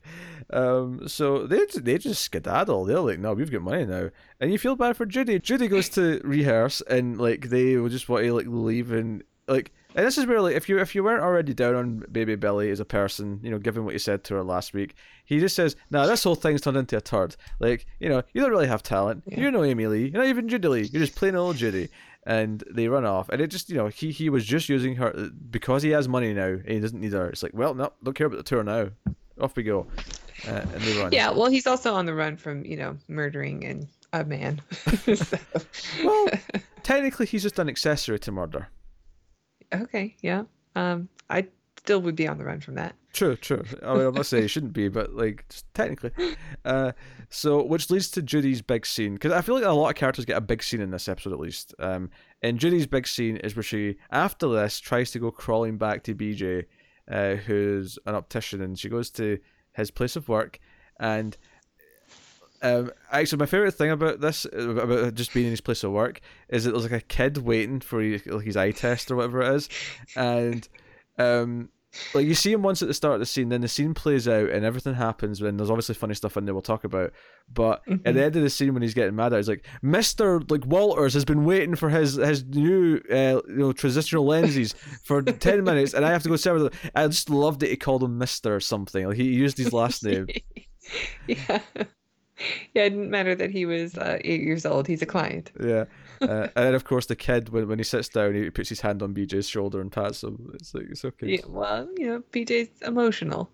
Um, 0.54 1.10
so 1.10 1.46
they 1.46 1.66
they 1.76 1.98
just 1.98 2.22
skedaddle. 2.22 2.86
They're 2.86 3.02
like, 3.02 3.20
"No, 3.20 3.34
we've 3.34 3.52
got 3.52 3.62
money 3.64 3.86
now," 3.86 4.12
and 4.40 4.50
you 4.50 4.58
feel 4.58 4.78
bad 4.78 4.96
for 4.96 5.06
Judy. 5.06 5.40
Judy 5.40 5.68
goes 5.68 5.90
to 5.90 6.22
rehearse, 6.24 6.80
and 6.90 7.20
like 7.20 7.50
they 7.50 7.76
will 7.76 7.90
just 7.90 8.08
want 8.08 8.24
to 8.24 8.34
like 8.34 8.48
leave, 8.48 8.94
and 8.94 9.24
like, 9.50 9.74
and 9.94 10.06
this 10.08 10.18
is 10.18 10.26
where 10.26 10.40
like 10.42 10.56
if 10.56 10.70
you 10.70 10.80
if 10.80 10.96
you 10.96 11.04
weren't 11.04 11.24
already 11.24 11.54
down 11.54 11.76
on 11.76 12.06
Baby 12.14 12.36
Billy 12.38 12.70
as 12.70 12.80
a 12.80 12.86
person, 12.86 13.42
you 13.44 13.52
know, 13.52 13.60
given 13.60 13.84
what 13.84 13.92
you 13.94 14.00
said 14.00 14.24
to 14.26 14.36
her 14.36 14.44
last 14.44 14.74
week, 14.74 14.96
he 15.26 15.40
just 15.42 15.54
says, 15.58 15.76
"No, 15.90 16.08
this 16.08 16.24
whole 16.24 16.36
thing's 16.36 16.62
turned 16.62 16.78
into 16.78 16.96
a 16.96 17.02
turd. 17.02 17.36
Like, 17.60 17.86
you 18.00 18.08
know, 18.08 18.24
you 18.34 18.40
don't 18.42 18.52
really 18.52 18.68
have 18.68 18.84
talent. 18.84 19.24
Yeah. 19.28 19.42
You're 19.42 19.52
no 19.52 19.66
Aimee-Leigh. 19.66 20.08
You're 20.12 20.22
not 20.22 20.28
even 20.28 20.48
Judy 20.48 20.68
Lee. 20.70 20.82
You're 20.94 21.02
just 21.02 21.16
plain 21.16 21.36
old 21.36 21.58
Judy." 21.58 21.90
And 22.24 22.64
they 22.70 22.88
run 22.88 23.04
off, 23.04 23.30
and 23.30 23.42
it 23.42 23.48
just 23.48 23.70
you 23.70 23.76
know 23.78 23.88
he 23.88 24.12
he 24.12 24.30
was 24.30 24.46
just 24.46 24.70
using 24.70 24.96
her 24.98 25.32
because 25.50 25.82
he 25.82 25.90
has 25.90 26.08
money 26.08 26.34
now, 26.34 26.50
and 26.50 26.70
he 26.70 26.80
doesn't 26.80 27.02
need 27.02 27.14
her. 27.14 27.28
It's 27.28 27.42
like, 27.42 27.54
well, 27.56 27.74
no, 27.74 27.92
don't 28.04 28.14
care 28.14 28.28
about 28.28 28.38
the 28.38 28.44
tour 28.44 28.64
now. 28.64 28.90
Off 29.40 29.56
we 29.56 29.64
go, 29.64 29.88
uh, 30.48 30.52
and 30.52 30.82
they 30.82 31.00
run. 31.00 31.12
Yeah, 31.12 31.32
well, 31.32 31.50
he's 31.50 31.66
also 31.66 31.96
on 31.96 32.06
the 32.06 32.14
run 32.14 32.38
from, 32.38 32.64
you 32.64 32.78
know, 32.78 32.96
murdering 33.08 33.66
and 33.66 33.88
a 34.14 34.24
man. 34.24 34.62
Well, 36.04 36.28
technically, 36.84 37.26
he's 37.26 37.42
just 37.44 37.58
an 37.60 37.70
accessory 37.70 38.20
to 38.20 38.32
murder. 38.32 38.68
okay, 39.74 40.16
yeah. 40.22 40.44
Um, 40.76 41.10
I 41.30 41.48
still 41.84 42.02
would 42.02 42.16
be 42.16 42.28
on 42.28 42.38
the 42.38 42.46
run 42.46 42.60
from 42.60 42.76
that. 42.76 42.96
True, 43.12 43.36
true. 43.36 43.64
I 43.84 43.94
mean, 43.96 44.06
I'm 44.06 44.14
not 44.14 44.28
saying 44.28 44.44
he 44.44 44.48
shouldn't 44.48 44.74
be, 44.74 44.88
but 44.88 45.14
like 45.14 45.46
technically. 45.74 46.12
Uh, 46.64 46.92
so 47.30 47.64
which 47.64 47.90
leads 47.90 48.12
to 48.12 48.22
Judy's 48.22 48.62
big 48.62 48.86
scene 48.86 49.16
because 49.16 49.32
I 49.32 49.42
feel 49.42 49.56
like 49.56 49.64
a 49.64 49.72
lot 49.72 49.90
of 49.90 49.96
characters 49.96 50.26
get 50.26 50.38
a 50.38 50.42
big 50.42 50.62
scene 50.62 50.80
in 50.80 50.92
this 50.92 51.08
episode 51.08 51.34
at 51.34 51.40
least. 51.40 51.74
Um, 51.80 52.12
and 52.44 52.60
Judy's 52.60 52.86
big 52.86 53.08
scene 53.08 53.38
is 53.38 53.56
where 53.56 53.64
she, 53.64 53.98
after 54.12 54.48
this, 54.48 54.80
tries 54.80 55.10
to 55.12 55.20
go 55.20 55.32
crawling 55.32 55.78
back 55.78 56.04
to 56.04 56.14
BJ, 56.14 56.66
uh, 57.10 57.36
who's 57.36 57.98
an 58.06 58.14
optician, 58.14 58.62
and 58.62 58.78
she 58.78 58.90
goes 58.90 59.10
to 59.12 59.40
his 59.74 59.92
place 59.92 60.16
of 60.16 60.30
work, 60.30 60.60
and. 61.00 61.36
Um, 62.64 62.92
actually, 63.12 63.40
my 63.40 63.48
favorite 63.48 63.72
thing 63.72 63.90
about 63.90 64.22
this, 64.22 64.46
about 64.46 65.16
just 65.16 65.34
being 65.34 65.48
in 65.48 65.52
his 65.52 65.62
place 65.62 65.84
of 65.84 65.94
work, 65.94 66.22
is 66.48 66.64
that 66.64 66.70
there's 66.70 66.84
like 66.84 66.92
a 66.92 67.02
kid 67.02 67.40
waiting 67.40 67.80
for 67.80 68.00
his, 68.00 68.24
like 68.28 68.46
his 68.46 68.56
eye 68.56 68.70
test 68.70 69.10
or 69.10 69.16
whatever 69.16 69.42
it 69.42 69.56
is, 69.56 69.68
and 70.16 70.70
um, 71.18 71.70
like 72.14 72.26
you 72.26 72.34
see 72.36 72.54
him 72.54 72.62
once 72.64 72.82
at 72.82 72.88
the 72.88 72.94
start 72.94 73.16
of 73.16 73.20
the 73.20 73.26
scene, 73.26 73.50
then 73.50 73.60
the 73.62 73.68
scene 73.68 73.94
plays 73.94 74.26
out 74.28 74.50
and 74.50 74.64
everything 74.64 74.94
happens. 74.94 75.42
And 75.42 75.60
there's 75.60 75.70
obviously 75.70 75.94
funny 75.96 76.14
stuff 76.14 76.38
in 76.38 76.46
there 76.46 76.54
we'll 76.54 76.62
talk 76.62 76.86
about. 76.86 77.12
But 77.54 77.82
at 77.90 78.04
the 78.06 78.12
Mhm. 78.12 78.24
end 78.26 78.36
of 78.38 78.44
the 78.44 78.50
scene, 78.50 78.74
when 78.74 78.82
he's 78.82 78.94
getting 78.94 79.14
mad 79.16 79.34
at, 79.34 79.36
it, 79.36 79.40
he's 79.40 79.50
like, 79.50 79.66
"Mister 79.82 80.40
like 80.50 80.66
Walters 80.66 81.14
has 81.16 81.26
been 81.26 81.44
waiting 81.44 81.76
for 81.76 81.90
his 81.90 82.16
his 82.16 82.46
new 82.46 83.02
uh, 83.12 83.42
you 83.48 83.56
know 83.58 83.74
transitional 83.74 84.26
lenses 84.26 84.74
for 85.04 85.22
ten 85.22 85.64
minutes, 85.66 85.94
and 85.94 86.06
I 86.06 86.12
have 86.12 86.24
to 86.24 86.30
go 86.30 86.38
serve 86.38 86.62
them." 86.62 86.72
I 86.96 87.08
just 87.08 87.30
loved 87.30 87.60
that 87.60 87.70
he 87.70 87.76
called 87.76 88.04
him 88.04 88.18
Mister 88.18 88.56
or 88.56 88.62
something. 88.62 89.06
Like 89.08 89.18
he 89.18 89.26
used 89.26 89.58
his 89.58 89.74
last 89.74 90.04
name. 90.06 90.28
yeah. 91.28 91.60
Yeah, 92.74 92.86
it 92.86 92.90
didn't 92.90 93.12
matter 93.12 93.36
that 93.36 93.52
he 93.52 93.68
was 93.68 93.96
uh, 93.96 94.18
eight 94.24 94.42
years 94.42 94.66
old. 94.66 94.88
He's 94.88 95.04
a 95.04 95.06
client. 95.06 95.52
Yeah. 95.64 95.84
Uh, 96.22 96.48
and 96.56 96.66
then 96.68 96.76
of 96.76 96.84
course 96.84 97.08
the 97.08 97.16
kid 97.16 97.50
when 97.50 97.68
when 97.68 97.80
he 97.80 97.84
sits 97.84 98.08
down, 98.10 98.34
he 98.36 98.50
puts 98.50 98.70
his 98.70 98.82
hand 98.82 99.02
on 99.02 99.14
BJ's 99.14 99.48
shoulder 99.50 99.82
and 99.82 99.92
pats 99.92 100.24
him. 100.24 100.52
It's 100.54 100.74
like 100.74 100.86
it's 100.92 101.04
okay. 101.04 101.28
Yeah, 101.28 101.46
well, 101.48 101.90
you 101.98 102.06
know, 102.08 102.24
BJ's 102.32 102.70
emotional. 102.84 103.50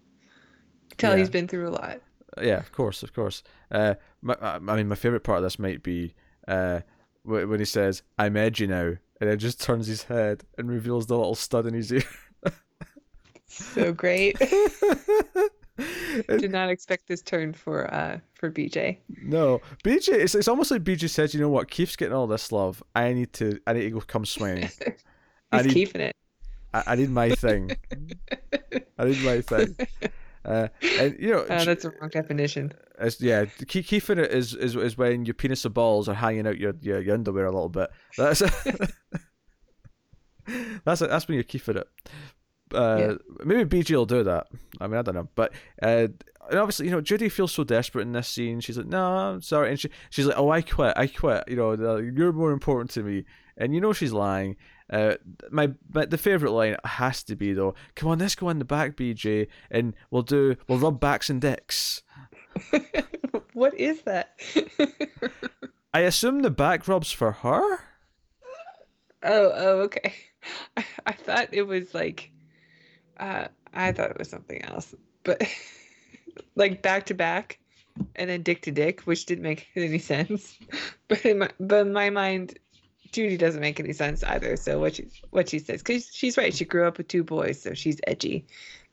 Tell 0.97 1.12
Yeah. 1.13 1.19
he's 1.19 1.29
been 1.29 1.47
through 1.47 1.69
a 1.69 1.71
lot. 1.71 2.01
Yeah, 2.41 2.57
of 2.57 2.71
course, 2.71 3.03
of 3.03 3.13
course. 3.13 3.41
Uh, 3.71 3.95
my, 4.21 4.36
I 4.41 4.55
I 4.55 4.59
mean, 4.59 4.88
my 4.88 4.95
favorite 4.95 5.24
part 5.24 5.38
of 5.38 5.43
this 5.43 5.57
might 5.59 5.81
be 5.81 6.13
uh, 6.47 6.81
when 7.24 7.59
he 7.59 7.65
says, 7.65 8.03
"I'm 8.17 8.36
edgy 8.38 8.67
now," 8.67 8.95
and 9.21 9.29
then 9.29 9.39
just 9.39 9.62
turns 9.62 9.88
his 9.88 10.03
head 10.03 10.43
and 10.57 10.69
reveals 10.69 11.07
the 11.07 11.17
little 11.17 11.36
stud 11.36 11.65
in 11.65 11.74
his 11.74 11.91
ear. 11.91 12.03
So 13.47 13.91
great. 13.93 14.38
Did 16.27 16.51
not 16.51 16.69
expect 16.69 17.07
this 17.07 17.22
turn 17.22 17.53
for 17.53 17.93
uh 17.93 18.19
for 18.34 18.51
BJ. 18.51 18.98
no, 19.24 19.62
BJ. 19.84 20.10
It's 20.13 20.36
it's 20.36 20.48
almost 20.48 20.72
like 20.72 20.84
BJ 20.84 21.10
said, 21.10 21.34
"You 21.34 21.39
know 21.39 21.50
what? 21.50 21.69
Keith's 21.69 21.96
getting 21.96 22.13
all 22.15 22.27
this 22.27 22.51
love. 22.51 22.81
I 22.96 23.13
need 23.13 23.34
to. 23.34 23.60
I 23.67 23.74
need 23.74 23.84
to 23.84 23.91
go 23.91 24.01
come 24.01 24.25
swinging. 24.25 24.69
He's 25.51 25.65
need- 25.65 25.74
keeping 25.74 26.01
it. 26.01 26.15
I, 26.74 26.84
I 26.88 26.96
need 26.96 27.10
my 27.10 27.29
thing. 27.31 27.72
I 28.98 29.05
need 29.05 29.24
my 29.24 29.41
thing." 29.41 29.75
Uh, 30.46 30.69
and 31.01 31.17
you 31.19 31.29
know, 31.29 31.39
Uh, 31.41 31.65
that's 31.65 31.84
a 31.84 31.89
wrong 32.00 32.10
definition. 32.10 32.72
It's, 33.01 33.19
yeah, 33.19 33.43
keep, 33.67 33.86
keeping 33.86 34.17
it 34.17 34.31
is, 34.31 34.53
is 34.53 34.77
is 34.77 34.98
when 34.98 35.25
your 35.25 35.34
penis 35.34 35.65
and 35.65 35.74
balls 35.74 36.07
are 36.07 36.13
hanging 36.15 36.48
out 36.48 36.57
your, 36.57 36.74
your, 36.79 37.01
your 37.01 37.15
underwear 37.15 37.48
a 37.48 37.51
little 37.51 37.67
bit. 37.67 37.89
That's 38.17 38.39
that's 40.86 41.01
that's 41.01 41.27
when 41.27 41.36
you're 41.36 41.43
keeping 41.43 41.75
it. 41.75 41.88
Uh, 42.74 42.97
Yeah. 43.00 43.13
Maybe 43.45 43.77
BJ 43.81 43.95
will 43.95 44.05
do 44.05 44.24
that. 44.24 44.47
I 44.79 44.88
mean, 44.88 44.97
I 44.97 45.01
don't 45.01 45.15
know, 45.15 45.29
but 45.36 45.53
uh, 45.81 46.07
and 46.50 46.59
obviously, 46.59 46.86
you 46.86 46.91
know, 46.91 47.01
Judy 47.01 47.29
feels 47.29 47.51
so 47.51 47.63
desperate 47.63 48.03
in 48.03 48.13
this 48.13 48.27
scene. 48.29 48.59
She's 48.62 48.77
like, 48.77 48.88
"No, 48.88 49.03
I'm 49.05 49.41
sorry," 49.41 49.69
and 49.69 49.79
she 49.79 49.89
she's 50.09 50.25
like, 50.25 50.38
"Oh, 50.38 50.50
I 50.50 50.62
quit. 50.62 50.93
I 50.95 51.07
quit. 51.07 51.43
You 51.47 51.55
know, 51.57 51.97
you're 51.97 52.31
more 52.31 52.51
important 52.51 52.91
to 52.91 53.03
me." 53.03 53.25
And 53.57 53.74
you 53.74 53.81
know 53.81 53.91
she's 53.91 54.13
lying. 54.13 54.55
Uh, 54.89 55.15
my, 55.50 55.71
my 55.91 56.05
the 56.05 56.17
favorite 56.17 56.51
line 56.51 56.77
has 56.86 57.24
to 57.24 57.36
be 57.36 57.53
though. 57.53 57.74
Come 57.95 58.09
on, 58.09 58.19
let's 58.19 58.36
go 58.36 58.50
in 58.50 58.59
the 58.59 58.65
back, 58.65 58.95
BJ, 58.95 59.47
and 59.71 59.93
we'll 60.12 60.21
do 60.21 60.55
we'll 60.67 60.79
rub 60.79 61.00
backs 61.00 61.29
and 61.29 61.41
dicks. 61.41 62.03
what 63.53 63.74
is 63.74 64.01
that? 64.03 64.39
I 65.93 66.01
assume 66.01 66.41
the 66.41 66.51
back 66.51 66.88
rubs 66.88 67.12
for 67.12 67.31
her. 67.31 67.79
Oh, 69.24 69.51
oh, 69.53 69.79
okay. 69.81 70.13
I, 70.77 70.86
I 71.07 71.12
thought 71.13 71.50
it 71.51 71.63
was 71.63 71.93
like, 71.93 72.31
uh, 73.19 73.47
I 73.74 73.91
thought 73.91 74.12
it 74.12 74.19
was 74.19 74.29
something 74.29 74.62
else, 74.63 74.95
but 75.24 75.41
like 76.55 76.81
back 76.81 77.05
to 77.07 77.13
back, 77.13 77.59
and 78.15 78.29
then 78.29 78.43
dick 78.43 78.62
to 78.63 78.71
dick, 78.71 79.01
which 79.01 79.25
didn't 79.25 79.43
make 79.43 79.67
any 79.75 80.00
sense. 80.00 80.57
But 81.07 81.25
in 81.25 81.39
my, 81.39 81.50
but 81.59 81.88
in 81.88 81.93
my 81.93 82.09
mind, 82.09 82.57
Judy 83.12 83.38
doesn't 83.38 83.62
make 83.62 83.79
any 83.79 83.93
sense 83.93 84.24
either. 84.24 84.55
So 84.57 84.79
what 84.79 84.95
she 84.95 85.07
what 85.31 85.50
she 85.50 85.59
says, 85.59 85.81
because 85.81 86.09
she's 86.12 86.38
right, 86.38 86.53
she 86.53 86.65
grew 86.65 86.88
up 86.88 86.97
with 86.97 87.07
two 87.07 87.24
boys, 87.24 87.62
so 87.62 87.74
she's 87.74 88.00
edgy, 88.07 88.45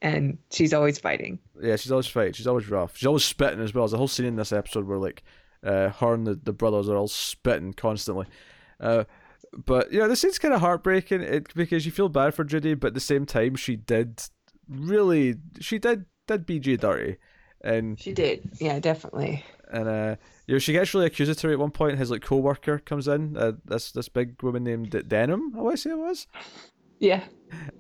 and 0.02 0.38
she's 0.50 0.72
always 0.72 0.98
fighting. 0.98 1.38
Yeah, 1.60 1.76
she's 1.76 1.92
always 1.92 2.06
fighting. 2.06 2.32
She's 2.32 2.46
always 2.46 2.68
rough. 2.68 2.96
She's 2.96 3.06
always 3.06 3.24
spitting 3.24 3.60
as 3.60 3.74
well. 3.74 3.84
There's 3.84 3.94
a 3.94 3.98
whole 3.98 4.08
scene 4.08 4.26
in 4.26 4.36
this 4.36 4.52
episode 4.52 4.86
where 4.86 4.98
like 4.98 5.22
uh, 5.64 5.90
her 5.90 6.14
and 6.14 6.26
the, 6.26 6.34
the 6.34 6.52
brothers 6.52 6.88
are 6.88 6.96
all 6.96 7.08
spitting 7.08 7.72
constantly. 7.72 8.26
Uh, 8.80 9.04
but 9.64 9.92
you 9.92 9.98
know, 9.98 10.08
this 10.08 10.20
scene's 10.20 10.38
kind 10.38 10.54
of 10.54 10.60
heartbreaking 10.60 11.20
it, 11.20 11.54
because 11.54 11.86
you 11.86 11.92
feel 11.92 12.08
bad 12.08 12.34
for 12.34 12.44
Judy, 12.44 12.74
but 12.74 12.88
at 12.88 12.94
the 12.94 13.00
same 13.00 13.26
time, 13.26 13.54
she 13.56 13.76
did 13.76 14.22
really, 14.68 15.36
she 15.60 15.78
did 15.78 16.06
did 16.26 16.46
BJ 16.46 16.78
dirty, 16.80 17.16
and 17.62 17.98
She 18.00 18.12
did, 18.12 18.50
yeah, 18.60 18.78
definitely. 18.78 19.44
and 19.70 19.88
uh, 19.88 20.16
you 20.46 20.54
know, 20.54 20.58
she 20.58 20.72
gets 20.72 20.94
really 20.94 21.06
accusatory 21.06 21.52
at 21.54 21.58
one 21.58 21.70
point. 21.70 21.98
His 21.98 22.10
like 22.10 22.22
co-worker 22.22 22.78
comes 22.78 23.08
in, 23.08 23.36
uh, 23.36 23.52
this 23.64 23.92
this 23.92 24.08
big 24.08 24.42
woman 24.42 24.64
named 24.64 24.90
Denham, 25.08 25.52
I 25.56 25.60
want 25.60 25.76
to 25.76 25.82
say 25.82 25.90
it 25.90 25.98
was, 25.98 26.26
Yeah, 26.98 27.24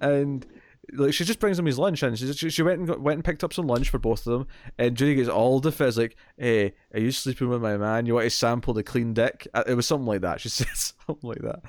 and 0.00 0.46
like 0.92 1.14
she 1.14 1.24
just 1.24 1.40
brings 1.40 1.58
him 1.58 1.66
his 1.66 1.78
lunch, 1.78 2.02
and 2.02 2.18
she 2.18 2.32
she, 2.32 2.50
she 2.50 2.62
went 2.62 2.78
and 2.78 2.88
got, 2.88 3.00
went 3.00 3.16
and 3.16 3.24
picked 3.24 3.42
up 3.44 3.52
some 3.52 3.66
lunch 3.66 3.90
for 3.90 3.98
both 3.98 4.26
of 4.26 4.32
them, 4.32 4.46
and 4.78 4.96
Judy 4.96 5.14
gets 5.14 5.28
all 5.28 5.60
the 5.60 5.72
fizz 5.72 5.96
like, 5.98 6.16
"Hey, 6.36 6.74
are 6.92 7.00
you 7.00 7.10
sleeping 7.10 7.48
with 7.48 7.62
my 7.62 7.76
man? 7.76 8.06
You 8.06 8.14
want 8.14 8.24
to 8.24 8.30
sample 8.30 8.74
the 8.74 8.82
clean 8.82 9.14
dick?" 9.14 9.46
Uh, 9.54 9.64
It 9.66 9.74
was 9.74 9.86
something 9.86 10.06
like 10.06 10.20
that. 10.22 10.40
She 10.40 10.48
said 10.50 10.68
something 10.74 11.28
like 11.28 11.42
that. 11.42 11.60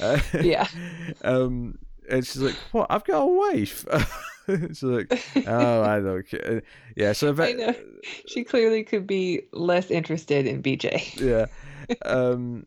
Uh, 0.00 0.38
Yeah. 0.40 0.66
Um, 1.22 1.78
and 2.10 2.26
she's 2.26 2.42
like, 2.42 2.56
"What? 2.72 2.86
I've 2.90 3.04
got 3.04 3.22
a 3.22 3.26
wife." 3.26 3.84
she's 4.46 4.82
like, 4.82 5.06
"Oh, 5.46 5.82
I 5.82 6.00
don't 6.00 6.28
care." 6.28 6.62
Yeah. 6.96 7.12
So 7.12 7.32
know. 7.32 7.74
She 8.26 8.44
clearly 8.44 8.82
could 8.84 9.06
be 9.06 9.42
less 9.52 9.90
interested 9.90 10.46
in 10.46 10.62
BJ. 10.62 11.18
yeah. 11.20 11.46
Um, 12.04 12.66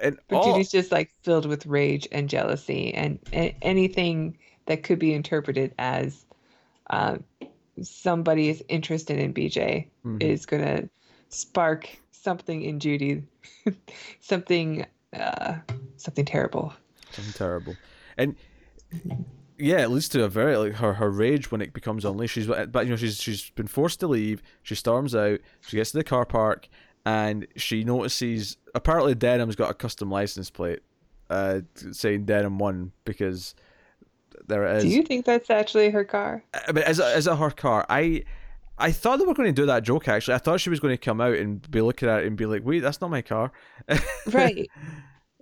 and 0.00 0.18
But 0.28 0.36
all, 0.36 0.52
Judy's 0.52 0.70
just 0.70 0.92
like 0.92 1.10
filled 1.22 1.46
with 1.46 1.66
rage 1.66 2.06
and 2.12 2.28
jealousy 2.28 2.94
and, 2.94 3.18
a- 3.32 3.56
anything 3.62 4.38
that 4.68 4.84
could 4.84 4.98
be 4.98 5.12
interpreted 5.12 5.74
as 5.78 6.24
um, 6.90 7.24
somebody 7.82 8.48
is 8.48 8.62
interested 8.68 9.18
in 9.18 9.32
BJ 9.34 9.88
Mhm. 10.04 10.22
is 10.22 10.46
going 10.46 10.62
to 10.62 10.88
spark 11.30 11.88
something 12.12 12.62
in 12.62 12.78
Judy, 12.80 13.24
something, 14.20 14.86
uh, 15.12 15.56
something 15.96 16.24
terrible. 16.24 16.72
Something 17.10 17.32
terrible. 17.32 17.76
And 18.16 18.36
yeah, 19.58 19.82
it 19.82 19.88
leads 19.90 20.08
to 20.10 20.24
a 20.24 20.28
very 20.28 20.56
like 20.56 20.74
her 20.74 20.94
her 20.94 21.10
rage 21.10 21.50
when 21.50 21.60
it 21.60 21.72
becomes 21.72 22.04
unleashed. 22.04 22.34
She's 22.34 22.46
but 22.46 22.84
you 22.84 22.90
know 22.90 22.96
she's 22.96 23.20
she's 23.20 23.50
been 23.50 23.66
forced 23.66 24.00
to 24.00 24.06
leave. 24.06 24.42
She 24.62 24.74
storms 24.74 25.14
out. 25.14 25.40
She 25.66 25.76
gets 25.76 25.90
to 25.92 25.98
the 25.98 26.04
car 26.04 26.24
park 26.24 26.68
and 27.04 27.46
she 27.56 27.84
notices 27.84 28.56
apparently 28.74 29.14
Denham's 29.14 29.56
got 29.56 29.70
a 29.70 29.74
custom 29.74 30.10
license 30.10 30.50
plate, 30.50 30.80
uh, 31.30 31.60
saying 31.92 32.26
Denham 32.26 32.58
one 32.58 32.92
because 33.04 33.54
there 34.46 34.64
it 34.64 34.78
is. 34.78 34.84
Do 34.84 34.90
you 34.90 35.02
think 35.02 35.24
that's 35.24 35.50
actually 35.50 35.90
her 35.90 36.04
car? 36.04 36.42
Uh, 36.54 36.60
I 36.68 36.72
mean, 36.72 36.84
is 36.84 36.98
it, 36.98 37.18
is 37.18 37.26
it 37.26 37.36
her 37.36 37.50
car? 37.50 37.84
I 37.88 38.22
I 38.78 38.92
thought 38.92 39.18
they 39.18 39.24
were 39.24 39.34
going 39.34 39.52
to 39.52 39.60
do 39.62 39.66
that 39.66 39.82
joke 39.82 40.08
actually. 40.08 40.34
I 40.34 40.38
thought 40.38 40.60
she 40.60 40.70
was 40.70 40.80
going 40.80 40.92
to 40.94 40.98
come 40.98 41.20
out 41.20 41.34
and 41.34 41.68
be 41.70 41.80
looking 41.80 42.08
at 42.08 42.20
it 42.20 42.26
and 42.26 42.36
be 42.36 42.46
like, 42.46 42.64
"Wait, 42.64 42.80
that's 42.80 43.00
not 43.00 43.10
my 43.10 43.22
car." 43.22 43.52
Right. 44.32 44.68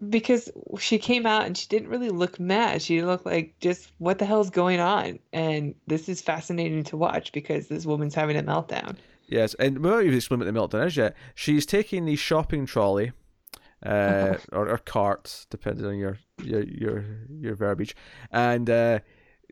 because 0.09 0.51
she 0.79 0.99
came 0.99 1.27
out 1.27 1.47
and 1.47 1.57
she 1.57 1.67
didn't 1.69 1.89
really 1.89 2.11
look 2.11 2.39
mad. 2.39 2.83
She 2.83 3.03
looked 3.03 3.27
like 3.27 3.55
just 3.61 3.93
what 3.99 4.19
the 4.19 4.25
hell's 4.27 4.51
going 4.51 4.81
on? 4.81 5.19
And 5.33 5.75
this 5.87 6.09
is 6.09 6.21
fascinating 6.23 6.85
to 6.85 6.97
watch 6.97 7.33
because 7.33 7.69
this 7.69 7.85
woman's 7.87 8.15
having 8.15 8.37
a 8.37 8.43
meltdown. 8.43 8.97
Yes, 9.29 9.55
and 9.55 9.79
without 9.81 10.03
even 10.03 10.15
explaining 10.15 10.47
what 10.55 10.71
the 10.71 10.79
meltdown 10.79 10.87
is 10.87 10.97
yet, 10.97 11.17
she's 11.35 11.67
taking 11.67 12.05
the 12.05 12.15
shopping 12.17 12.65
trolley, 12.65 13.13
uh, 13.85 14.37
or, 14.53 14.69
or 14.71 14.79
cart, 14.79 15.47
depending 15.51 15.87
on 15.87 15.97
your 15.97 16.19
your 16.43 16.63
your, 16.63 17.05
your 17.29 17.55
verbiage, 17.55 17.95
and 18.31 18.69
uh, 18.71 18.99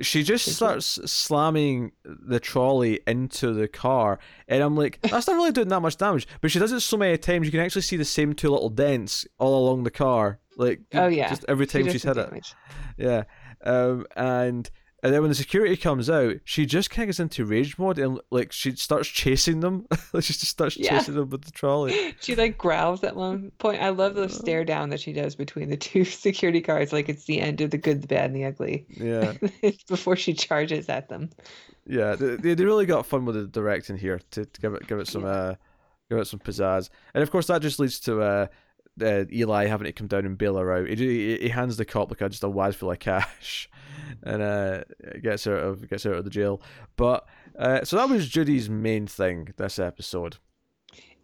she 0.00 0.22
just 0.22 0.46
starts 0.54 0.98
slamming 1.10 1.92
the 2.04 2.40
trolley 2.40 3.00
into 3.06 3.52
the 3.52 3.68
car, 3.68 4.18
and 4.48 4.62
I'm 4.62 4.76
like, 4.76 5.00
that's 5.02 5.26
not 5.26 5.36
really 5.36 5.52
doing 5.52 5.68
that 5.68 5.80
much 5.80 5.96
damage, 5.96 6.26
but 6.40 6.50
she 6.50 6.58
does 6.58 6.72
it 6.72 6.80
so 6.80 6.96
many 6.96 7.16
times 7.16 7.46
you 7.46 7.52
can 7.52 7.60
actually 7.60 7.82
see 7.82 7.96
the 7.96 8.04
same 8.04 8.32
two 8.32 8.50
little 8.50 8.70
dents 8.70 9.26
all 9.38 9.66
along 9.66 9.84
the 9.84 9.90
car, 9.90 10.40
like 10.56 10.80
Oh 10.94 11.06
yeah. 11.06 11.28
just 11.28 11.44
every 11.48 11.66
time 11.66 11.84
does 11.84 11.92
she's 11.92 12.02
hit 12.02 12.16
it. 12.16 12.54
Yeah. 12.96 13.24
Um, 13.64 14.04
and 14.16 14.68
and 15.04 15.12
then 15.14 15.20
when 15.20 15.28
the 15.28 15.34
security 15.36 15.76
comes 15.76 16.08
out, 16.10 16.36
she 16.44 16.64
just 16.66 16.90
kind 16.90 17.04
of 17.04 17.08
gets 17.08 17.20
into 17.20 17.44
rage 17.44 17.78
mode 17.78 17.98
and 17.98 18.18
like 18.30 18.50
she 18.52 18.74
starts 18.74 19.08
chasing 19.08 19.60
them. 19.60 19.86
Like 20.12 20.24
she 20.24 20.32
just 20.32 20.48
starts 20.48 20.76
Yeah. 20.76 20.98
chasing 20.98 21.14
them 21.14 21.28
with 21.30 21.42
the 21.44 21.52
trolley. 21.52 22.16
She 22.20 22.34
like 22.34 22.56
growls 22.58 23.04
at 23.04 23.14
one 23.14 23.52
point. 23.58 23.82
I 23.82 23.90
love 23.90 24.16
Uh. 24.16 24.22
the 24.22 24.28
stare 24.30 24.64
down 24.64 24.88
that 24.90 25.00
she 25.00 25.12
does 25.12 25.36
between 25.36 25.68
the 25.70 25.76
two 25.76 26.04
security 26.26 26.60
guards, 26.60 26.92
like 26.92 27.08
it's 27.08 27.26
the 27.26 27.40
end 27.40 27.60
of 27.60 27.70
the 27.70 27.78
good, 27.78 28.00
the 28.02 28.08
bad, 28.08 28.26
and 28.30 28.36
the 28.36 28.44
ugly. 28.46 28.86
Yeah, 28.88 29.34
Before 29.88 30.16
she 30.16 30.32
charges 30.34 30.88
at 30.88 31.08
them. 31.08 31.30
yeah. 31.86 32.16
They, 32.16 32.36
they 32.36 32.54
they 32.54 32.64
really 32.64 32.86
got 32.86 33.06
fun 33.06 33.24
with 33.26 33.34
the 33.36 33.46
directing 33.46 33.96
here 33.98 34.20
to, 34.32 34.44
to 34.46 34.60
give 34.60 34.74
it 34.74 34.86
give 34.88 34.98
it 34.98 35.06
some 35.08 35.24
uh 35.24 35.54
give 36.08 36.18
it 36.18 36.26
some 36.26 36.40
pizzazz. 36.40 36.88
And 37.12 37.22
of 37.22 37.30
course 37.30 37.46
that 37.48 37.60
just 37.62 37.78
leads 37.78 38.00
to 38.00 38.20
uh. 38.22 38.46
Uh, 39.00 39.24
Eli 39.32 39.66
having 39.66 39.86
to 39.86 39.92
come 39.92 40.06
down 40.06 40.24
and 40.24 40.38
bail 40.38 40.56
her 40.56 40.72
out. 40.72 40.88
He, 40.88 40.94
he, 40.96 41.38
he 41.38 41.48
hands 41.48 41.76
the 41.76 41.84
cop 41.84 42.10
like 42.10 42.20
a, 42.20 42.28
just 42.28 42.44
a 42.44 42.48
wad 42.48 42.76
full 42.76 42.92
of 42.92 42.98
cash, 43.00 43.68
and 44.22 44.42
uh, 44.42 44.84
gets 45.22 45.46
out 45.46 45.58
of 45.58 45.88
gets 45.88 46.06
out 46.06 46.14
of 46.14 46.24
the 46.24 46.30
jail. 46.30 46.62
But 46.96 47.26
uh, 47.58 47.84
so 47.84 47.96
that 47.96 48.08
was 48.08 48.28
Judy's 48.28 48.70
main 48.70 49.06
thing 49.06 49.52
this 49.56 49.78
episode. 49.78 50.36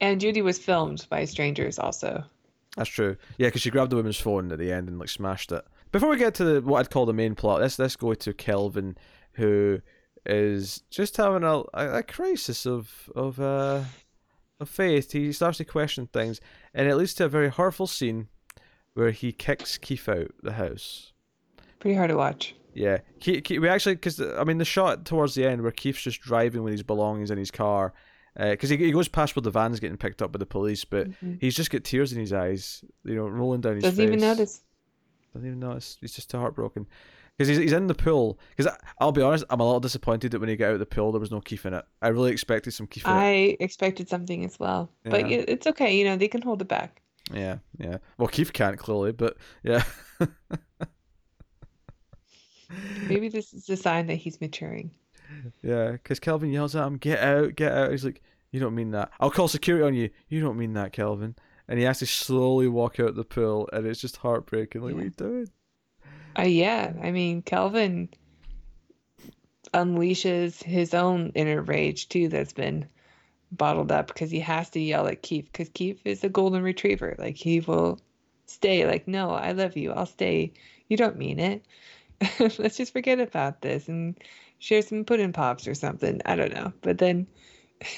And 0.01 0.21
Judy 0.21 0.43
was 0.43 0.59
filmed 0.59 1.07
by 1.11 1.25
strangers 1.27 1.79
also. 1.79 2.25
That's 2.77 2.91
true. 2.91 3.17
Yeah, 3.37 3.49
because 3.49 3.63
she 3.63 3.71
grabbed 3.71 3.91
the 3.91 3.97
woman's 3.97 4.19
phone 4.21 4.51
at 4.53 4.59
the 4.59 4.73
end 4.73 4.89
and 4.89 4.99
like 4.99 5.09
smashed 5.09 5.53
it. 5.53 5.65
Before 5.93 6.09
we 6.09 6.17
get 6.17 6.35
to 6.35 6.45
the, 6.45 6.63
what 6.63 6.81
I'd 6.81 6.91
call 6.91 7.05
the 7.05 7.13
main 7.13 7.35
plot, 7.35 7.61
let's 7.61 7.79
let's 7.79 7.97
go 7.97 8.15
to 8.15 8.33
Kelvin, 8.33 8.97
who 9.33 9.81
is 10.27 10.83
just 10.91 11.17
having 11.17 11.45
a 11.45 11.63
a, 11.75 11.99
a 11.99 12.03
crisis 12.03 12.67
of 12.67 13.11
of 13.15 13.41
uh 13.41 13.83
of 14.61 14.69
faith. 14.69 15.13
He 15.13 15.33
starts 15.33 15.59
to 15.59 15.65
question 15.65 16.07
things, 16.07 16.41
and 16.75 16.89
it 16.89 16.97
leads 16.97 17.15
to 17.15 17.25
a 17.25 17.29
very 17.29 17.49
hurtful 17.49 17.87
scene 17.87 18.29
where 18.95 19.11
he 19.11 19.33
kicks 19.33 19.79
Keith 19.79 20.09
out 20.09 20.31
the 20.43 20.53
house. 20.53 21.13
Pretty 21.79 21.97
hard 21.97 22.11
to 22.11 22.17
watch. 22.17 22.55
Yeah, 22.75 22.99
Keith, 23.21 23.43
Keith, 23.45 23.61
we 23.61 23.69
actually 23.69 23.95
because 23.97 24.21
I 24.21 24.45
mean 24.45 24.59
the 24.59 24.65
shot 24.65 25.05
towards 25.05 25.35
the 25.35 25.45
end 25.47 25.63
where 25.63 25.73
Keith's 25.73 26.03
just 26.03 26.21
driving 26.21 26.63
with 26.63 26.73
his 26.73 26.83
belongings 26.83 27.31
in 27.31 27.39
his 27.39 27.51
car, 27.51 27.93
because 28.37 28.71
he 28.71 28.77
he 28.77 28.93
goes 28.93 29.09
past 29.09 29.35
where 29.35 29.43
the 29.43 29.51
van's 29.51 29.81
getting 29.81 29.97
picked 29.97 30.23
up 30.23 30.31
by 30.33 30.39
the 30.39 30.47
police, 30.47 30.85
but 30.85 31.09
Mhm. 31.11 31.39
he's 31.41 31.57
just 31.57 31.71
got 31.71 31.83
tears 31.83 32.13
in 32.13 32.21
his 32.21 32.33
eyes, 32.33 32.85
you 33.05 33.17
know, 33.17 33.27
rolling 33.27 33.61
down 33.61 33.75
his 33.75 33.83
Doesn't 33.85 33.97
face. 33.97 34.07
even 34.07 34.21
notice. 34.21 34.63
Doesn't 35.35 35.47
even 35.49 35.61
notice. 35.61 35.97
He's 36.01 36.13
just 36.13 36.31
too 36.31 36.39
heartbroken. 36.39 36.87
Because 37.41 37.49
he's, 37.57 37.57
he's 37.57 37.73
in 37.73 37.87
the 37.87 37.95
pool. 37.95 38.39
Because 38.55 38.71
I'll 38.99 39.13
be 39.13 39.23
honest, 39.23 39.45
I'm 39.49 39.61
a 39.61 39.65
little 39.65 39.81
disappointed 39.81 40.31
that 40.33 40.41
when 40.41 40.51
he 40.51 40.57
got 40.57 40.67
out 40.67 40.73
of 40.75 40.79
the 40.79 40.85
pool, 40.85 41.11
there 41.11 41.21
was 41.23 41.31
no 41.31 41.41
Keith 41.41 41.65
in 41.65 41.73
it. 41.73 41.87
I 42.03 42.09
really 42.09 42.33
expected 42.33 42.73
some 42.75 42.87
Keith 42.87 43.07
in 43.07 43.11
it. 43.11 43.15
I 43.15 43.57
expected 43.61 44.11
something 44.11 44.45
as 44.45 44.59
well. 44.61 44.91
But 45.05 45.23
Yeah. 45.23 45.39
yeah, 45.39 45.45
it's 45.49 45.67
okay. 45.69 45.97
You 45.97 46.05
know, 46.05 46.17
they 46.17 46.29
can 46.29 46.43
hold 46.43 46.61
it 46.61 46.69
back. 46.69 47.01
Yeah, 47.33 47.57
yeah. 47.79 47.97
Well, 48.19 48.29
Keith 48.29 48.53
can't 48.53 48.77
clearly, 48.77 49.13
but 49.13 49.39
yeah. 49.63 49.85
Maybe 53.09 53.31
this 53.31 53.55
is 53.55 53.69
a 53.71 53.77
sign 53.77 54.07
that 54.09 54.17
he's 54.17 54.39
maturing. 54.41 54.91
yeah, 55.63 55.93
because 55.93 56.21
Kelvin 56.21 56.51
yells 56.53 56.77
at 56.77 56.87
him, 56.87 56.99
"Get 56.99 57.21
out, 57.21 57.57
get 57.57 57.73
out!" 57.73 57.91
He's 57.91 58.05
like, 58.05 58.21
"You 58.53 58.61
don't 58.61 58.75
mean 58.75 58.91
that. 58.91 59.11
I'll 59.19 59.31
call 59.31 59.49
security 59.49 59.85
on 59.85 59.95
you. 59.95 60.11
You 60.29 60.41
don't 60.41 60.59
mean 60.59 60.75
that, 60.75 60.93
Kelvin." 60.93 61.37
And 61.69 61.79
he 61.79 61.85
has 61.87 62.01
to 62.01 62.07
slowly 62.07 62.69
walk 62.69 63.01
out 63.01 63.15
the 63.15 63.25
pool, 63.25 63.69
and 63.73 63.87
it's 63.87 64.01
just 64.01 64.19
heartbreaking. 64.19 64.83
Like, 64.83 64.95
what 64.95 65.01
are 65.01 65.05
you 65.05 65.11
doing? 65.11 65.49
Uh, 66.39 66.43
yeah, 66.43 66.93
I 67.03 67.11
mean, 67.11 67.43
Kelvin 67.43 68.09
unleashes 69.75 70.63
his 70.63 70.95
own 70.95 71.33
inner 71.35 71.63
rage 71.63 72.09
too 72.09 72.29
that's 72.29 72.53
been 72.53 72.87
bottled 73.53 73.93
up 73.93 74.09
because 74.09 74.31
he 74.31 74.41
has 74.41 74.71
to 74.71 74.81
yell 74.81 75.07
at 75.07 75.23
Keith 75.23 75.49
because 75.51 75.69
Keith 75.71 76.01
is 76.05 76.25
a 76.25 76.29
golden 76.29 76.63
retriever. 76.63 77.15
Like, 77.19 77.37
he 77.37 77.61
will 77.61 78.01
stay, 78.47 78.87
like, 78.87 79.09
no, 79.09 79.31
I 79.31 79.53
love 79.53 79.77
you. 79.77 79.93
I'll 79.93 80.07
stay. 80.07 80.53
You 80.89 80.97
don't 80.97 81.19
mean 81.19 81.39
it. 81.39 81.65
Let's 82.59 82.77
just 82.77 82.93
forget 82.93 83.21
about 83.21 83.61
this 83.61 83.89
and 83.89 84.17
share 84.59 84.83
some 84.83 85.05
pudding 85.05 85.33
pops 85.33 85.67
or 85.67 85.75
something. 85.75 86.21
I 86.25 86.37
don't 86.37 86.53
know. 86.53 86.73
But 86.83 86.99
then, 86.99 87.27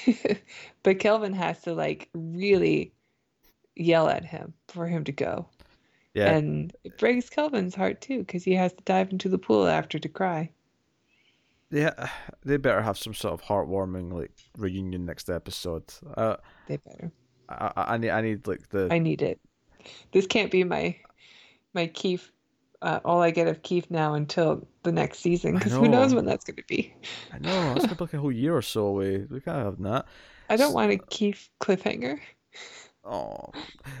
but 0.83 0.99
Kelvin 0.99 1.33
has 1.33 1.61
to, 1.63 1.73
like, 1.73 2.09
really 2.13 2.93
yell 3.75 4.07
at 4.07 4.25
him 4.25 4.53
for 4.67 4.87
him 4.87 5.03
to 5.05 5.11
go. 5.11 5.47
Yeah, 6.13 6.35
And 6.35 6.73
it 6.83 6.97
breaks 6.97 7.29
Kelvin's 7.29 7.73
heart 7.73 8.01
too, 8.01 8.19
because 8.19 8.43
he 8.43 8.53
has 8.53 8.71
to 8.73 8.83
dive 8.83 9.11
into 9.11 9.29
the 9.29 9.39
pool 9.39 9.67
after 9.67 9.97
to 9.97 10.09
cry. 10.09 10.51
yeah. 11.71 12.09
They 12.45 12.57
better 12.57 12.81
have 12.81 12.97
some 12.97 13.13
sort 13.13 13.33
of 13.33 13.41
heartwarming 13.41 14.11
like 14.11 14.31
reunion 14.57 15.05
next 15.05 15.29
episode. 15.29 15.85
Uh, 16.17 16.35
They 16.67 16.77
better. 16.77 17.11
I, 17.49 17.71
I, 17.75 17.97
need 17.97 18.09
I 18.09 18.21
need 18.21 18.47
like 18.47 18.69
the 18.69 18.89
I 18.91 18.99
need 18.99 19.21
it. 19.21 19.39
This 20.11 20.27
can't 20.27 20.51
be 20.51 20.63
my 20.63 20.95
my 21.73 21.87
Keith. 21.87 22.29
Uh, 22.81 22.99
all 23.05 23.21
I 23.21 23.31
get 23.31 23.47
of 23.47 23.61
Keith 23.63 23.89
now 23.89 24.13
until 24.13 24.67
the 24.83 24.91
next 24.91 25.19
season, 25.19 25.53
because 25.53 25.71
who 25.71 25.87
knows 25.87 26.13
when 26.13 26.25
that's 26.25 26.43
going 26.43 26.57
to 26.57 26.63
be. 26.67 26.93
I 27.31 27.39
know 27.39 27.73
it's 27.75 27.85
gonna 27.85 27.95
be 27.95 28.03
like 28.03 28.13
a 28.13 28.19
whole 28.19 28.31
year 28.31 28.55
or 28.55 28.61
so 28.61 28.85
away. 28.87 29.25
We 29.29 29.39
can't 29.39 29.63
have 29.63 29.81
that. 29.83 30.05
I 30.49 30.57
don't 30.57 30.73
want 30.73 30.91
a 30.91 30.97
Keith 30.97 31.47
cliffhanger. 31.61 32.19
Oh, 33.05 33.51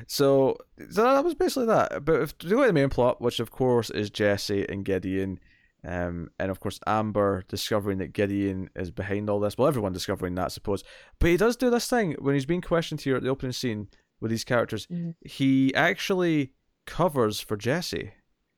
so 0.07 0.55
so 0.89 1.03
that 1.03 1.23
was 1.25 1.35
basically 1.35 1.65
that. 1.65 2.05
But 2.05 2.21
if 2.21 2.37
to 2.37 2.47
go 2.49 2.61
to 2.61 2.67
the 2.67 2.73
main 2.73 2.89
plot, 2.89 3.21
which 3.21 3.39
of 3.39 3.51
course 3.51 3.89
is 3.89 4.09
Jesse 4.09 4.65
and 4.69 4.85
Gideon, 4.85 5.39
um, 5.85 6.29
and 6.39 6.49
of 6.49 6.61
course 6.61 6.79
Amber 6.87 7.43
discovering 7.49 7.97
that 7.97 8.13
Gideon 8.13 8.69
is 8.75 8.91
behind 8.91 9.29
all 9.29 9.41
this. 9.41 9.57
Well, 9.57 9.67
everyone 9.67 9.91
discovering 9.91 10.35
that, 10.35 10.45
I 10.45 10.47
suppose. 10.49 10.83
But 11.19 11.31
he 11.31 11.37
does 11.37 11.57
do 11.57 11.69
this 11.69 11.89
thing 11.89 12.15
when 12.19 12.33
he's 12.33 12.45
being 12.45 12.61
questioned 12.61 13.01
here 13.01 13.17
at 13.17 13.23
the 13.23 13.29
opening 13.29 13.51
scene 13.51 13.89
with 14.21 14.31
these 14.31 14.45
characters. 14.45 14.87
Mhm. 14.87 15.15
He 15.25 15.75
actually 15.75 16.53
covers 16.85 17.41
for 17.41 17.57
Jesse, 17.57 18.11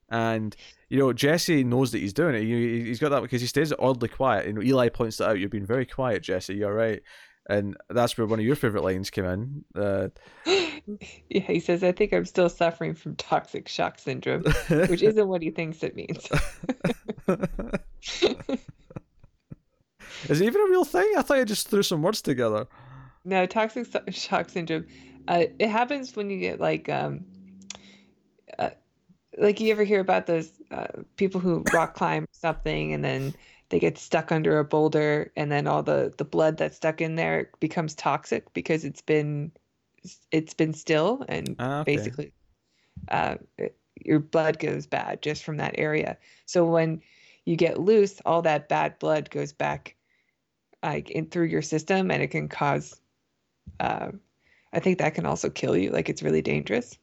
and 0.10 0.56
you 0.90 1.00
know 1.00 1.12
Jesse 1.12 1.64
knows 1.64 1.92
that 1.92 2.00
he's 2.00 2.14
doing 2.14 2.36
it. 2.36 2.44
He, 2.44 2.84
he's 2.84 3.00
got 3.00 3.10
that 3.10 3.24
because 3.24 3.42
he 3.42 3.48
stays 3.48 3.74
oddly 3.80 4.10
quiet. 4.10 4.46
You 4.46 4.54
know, 4.54 4.62
Eli 4.62 4.90
points 4.90 5.18
that 5.18 5.30
out. 5.30 5.40
You've 5.40 5.50
been 5.50 5.66
very 5.66 5.88
quiet, 5.88 6.22
Jesse. 6.22 6.54
You're 6.54 6.74
right. 6.74 7.02
And 7.48 7.78
that's 7.90 8.18
where 8.18 8.26
one 8.26 8.40
of 8.40 8.46
your 8.46 8.56
favorite 8.56 8.84
lines 8.84 9.10
came 9.10 9.26
in. 9.26 9.66
Uh, 9.76 10.08
Yeah, 11.30 11.42
he 11.42 11.60
says, 11.60 11.84
I 11.84 11.92
think 11.92 12.14
I'm 12.14 12.26
still 12.26 12.50
suffering 12.50 12.94
from 12.94 13.16
toxic 13.16 13.68
shock 13.68 13.98
syndrome, 13.98 14.44
which 14.70 15.02
isn't 15.02 15.28
what 15.28 15.42
he 15.42 15.50
thinks 15.50 15.84
it 15.84 15.96
means. 15.96 16.28
Is 20.30 20.42
it 20.42 20.46
even 20.46 20.62
a 20.62 20.70
real 20.70 20.86
thing? 20.86 21.12
I 21.18 21.22
thought 21.22 21.38
I 21.38 21.44
just 21.44 21.68
threw 21.68 21.84
some 21.84 22.02
words 22.02 22.22
together. 22.22 22.68
No, 23.24 23.46
toxic 23.46 23.88
shock 24.12 24.50
syndrome. 24.50 24.86
Uh, 25.28 25.46
it 25.58 25.70
happens 25.70 26.16
when 26.16 26.30
you 26.30 26.40
get 26.40 26.60
like, 26.60 26.88
um, 26.90 27.26
uh, 28.60 28.70
like 29.38 29.60
you 29.60 29.72
ever 29.72 29.84
hear 29.84 30.00
about 30.00 30.28
those 30.28 30.52
uh, 30.72 30.88
people 31.18 31.42
who 31.42 31.64
rock 31.74 31.96
climb 31.96 32.26
something 32.32 32.94
and 32.94 33.04
then 33.04 33.34
they 33.70 33.80
get 33.80 33.98
stuck 33.98 34.32
under 34.32 34.60
a 34.60 34.64
boulder 34.66 35.32
and 35.36 35.52
then 35.52 35.68
all 35.68 35.84
the 35.84 36.14
the 36.18 36.26
blood 36.26 36.58
that's 36.58 36.78
stuck 36.78 37.02
in 37.02 37.16
there 37.16 37.50
becomes 37.60 37.96
toxic 37.96 38.54
because 38.54 38.86
it's 38.86 39.02
been 39.02 39.52
it's 40.32 40.54
been 40.54 40.74
still 40.74 41.26
and 41.30 41.58
Ah, 41.60 41.82
okay. 41.82 41.86
basically 41.86 42.32
uh, 43.10 43.36
it- 43.58 43.78
your 44.04 44.20
blood 44.20 44.60
goes 44.60 44.86
bad 44.88 45.22
just 45.22 45.44
from 45.44 45.58
that 45.58 45.76
area. 45.78 46.18
So 46.46 46.66
when 46.66 47.02
you 47.46 47.56
get 47.56 47.80
loose, 47.80 48.22
all 48.26 48.42
that 48.44 48.68
bad 48.70 49.00
blood 49.00 49.30
goes 49.30 49.54
back 49.54 49.96
like 50.84 51.10
in 51.12 51.28
through 51.30 51.46
your 51.46 51.62
system, 51.62 52.12
and 52.12 52.22
it 52.22 52.28
can 52.28 52.48
cause. 52.48 53.00
Uh, 53.80 54.12
I 54.74 54.80
think 54.80 55.00
that 55.00 55.16
can 55.16 55.26
also 55.26 55.50
kill 55.50 55.76
you. 55.78 55.92
Like 55.92 56.10
it's 56.10 56.24
really 56.24 56.42
dangerous. 56.42 56.98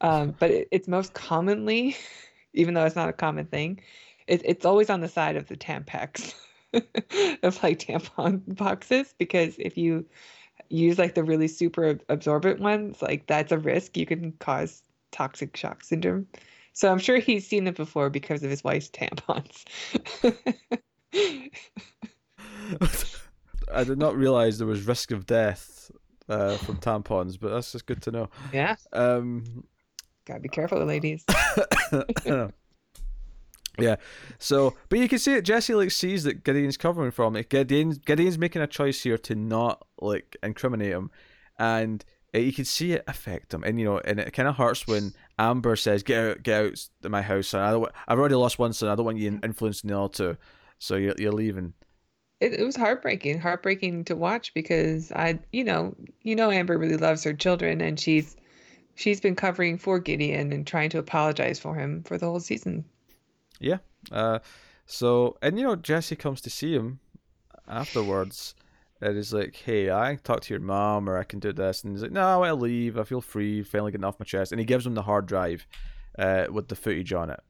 Um, 0.00 0.34
but 0.38 0.50
it, 0.50 0.68
it's 0.70 0.88
most 0.88 1.14
commonly, 1.14 1.96
even 2.54 2.74
though 2.74 2.84
it's 2.84 2.96
not 2.96 3.08
a 3.08 3.12
common 3.12 3.46
thing, 3.46 3.80
it, 4.26 4.42
it's 4.44 4.64
always 4.64 4.90
on 4.90 5.00
the 5.00 5.08
side 5.08 5.36
of 5.36 5.48
the 5.48 5.56
Tampax 5.56 6.34
of 7.42 7.62
like 7.62 7.78
tampon 7.78 8.42
boxes 8.56 9.14
because 9.18 9.54
if 9.58 9.76
you 9.76 10.06
use 10.68 10.98
like 10.98 11.14
the 11.14 11.24
really 11.24 11.48
super 11.48 11.98
absorbent 12.08 12.60
ones, 12.60 13.02
like 13.02 13.26
that's 13.26 13.52
a 13.52 13.58
risk. 13.58 13.96
You 13.96 14.06
can 14.06 14.32
cause 14.32 14.82
toxic 15.10 15.56
shock 15.56 15.84
syndrome. 15.84 16.26
So 16.72 16.90
I'm 16.90 16.98
sure 16.98 17.18
he's 17.18 17.46
seen 17.46 17.66
it 17.66 17.76
before 17.76 18.08
because 18.08 18.42
of 18.42 18.50
his 18.50 18.64
wife's 18.64 18.88
tampons. 18.88 19.64
I 23.72 23.84
did 23.84 23.98
not 23.98 24.16
realize 24.16 24.58
there 24.58 24.66
was 24.66 24.86
risk 24.86 25.10
of 25.10 25.26
death 25.26 25.90
uh, 26.28 26.56
from 26.56 26.78
tampons, 26.78 27.38
but 27.38 27.50
that's 27.50 27.72
just 27.72 27.86
good 27.86 28.00
to 28.02 28.10
know. 28.10 28.30
yeah, 28.52 28.76
Um, 28.92 29.64
gotta 30.24 30.40
be 30.40 30.48
careful, 30.48 30.82
ladies. 30.84 31.24
yeah. 33.78 33.96
So, 34.38 34.74
but 34.88 34.98
you 34.98 35.08
can 35.08 35.18
see 35.18 35.34
it. 35.34 35.44
Jesse 35.44 35.74
like 35.74 35.90
sees 35.90 36.24
that 36.24 36.44
Gideon's 36.44 36.76
covering 36.76 37.10
from 37.10 37.36
it. 37.36 37.48
Gideon's 37.48 37.98
Gideon's 37.98 38.38
making 38.38 38.62
a 38.62 38.66
choice 38.66 39.02
here 39.02 39.18
to 39.18 39.34
not 39.34 39.86
like 40.00 40.36
incriminate 40.42 40.92
him, 40.92 41.10
and 41.58 42.04
uh, 42.34 42.38
you 42.38 42.52
can 42.52 42.64
see 42.64 42.92
it 42.92 43.04
affect 43.06 43.52
him. 43.52 43.64
And 43.64 43.78
you 43.78 43.86
know, 43.86 43.98
and 43.98 44.20
it 44.20 44.32
kind 44.32 44.48
of 44.48 44.56
hurts 44.56 44.86
when 44.86 45.12
Amber 45.38 45.76
says, 45.76 46.02
"Get 46.02 46.24
out, 46.24 46.42
get 46.42 46.64
out 46.64 46.88
of 47.04 47.10
my 47.10 47.22
house, 47.22 47.48
son. 47.48 47.62
I 47.62 47.70
don't. 47.70 47.92
I've 48.08 48.18
already 48.18 48.34
lost 48.34 48.58
one 48.58 48.72
son. 48.72 48.88
I 48.88 48.94
don't 48.94 49.06
want 49.06 49.18
you 49.18 49.40
influencing 49.42 49.88
the 49.88 49.98
other. 49.98 50.38
So 50.78 50.96
you're 50.96 51.14
you're 51.18 51.32
leaving." 51.32 51.74
It, 52.40 52.54
it 52.54 52.64
was 52.64 52.74
heartbreaking, 52.74 53.38
heartbreaking 53.38 54.04
to 54.06 54.16
watch 54.16 54.52
because 54.52 55.12
I, 55.12 55.38
you 55.52 55.62
know, 55.62 55.94
you 56.22 56.34
know, 56.34 56.50
Amber 56.50 56.76
really 56.76 56.96
loves 56.96 57.22
her 57.22 57.32
children, 57.32 57.80
and 57.80 58.00
she's 58.00 58.36
she's 58.94 59.20
been 59.20 59.36
covering 59.36 59.78
for 59.78 59.98
Gideon 59.98 60.52
and 60.52 60.66
trying 60.66 60.90
to 60.90 60.98
apologize 60.98 61.60
for 61.60 61.74
him 61.74 62.02
for 62.02 62.18
the 62.18 62.26
whole 62.26 62.40
season. 62.40 62.84
Yeah. 63.62 63.78
Uh, 64.10 64.40
so 64.84 65.36
and 65.40 65.58
you 65.58 65.64
know 65.64 65.76
Jesse 65.76 66.16
comes 66.16 66.40
to 66.42 66.50
see 66.50 66.74
him 66.74 67.00
afterwards, 67.68 68.54
and 69.00 69.16
he's 69.16 69.32
like, 69.32 69.54
"Hey, 69.56 69.90
I 69.90 70.14
can 70.14 70.24
talk 70.24 70.40
to 70.42 70.54
your 70.54 70.60
mom, 70.60 71.08
or 71.08 71.16
I 71.16 71.24
can 71.24 71.38
do 71.38 71.52
this." 71.52 71.82
And 71.82 71.92
he's 71.92 72.02
like, 72.02 72.12
"No, 72.12 72.22
I 72.22 72.36
want 72.36 72.50
to 72.50 72.62
leave. 72.62 72.98
I 72.98 73.04
feel 73.04 73.20
free. 73.20 73.62
Finally 73.62 73.92
getting 73.92 74.04
off 74.04 74.20
my 74.20 74.24
chest." 74.24 74.52
And 74.52 74.58
he 74.58 74.64
gives 74.66 74.86
him 74.86 74.94
the 74.94 75.02
hard 75.02 75.26
drive, 75.26 75.66
uh, 76.18 76.46
with 76.50 76.68
the 76.68 76.76
footage 76.76 77.12
on 77.12 77.30
it. 77.30 77.40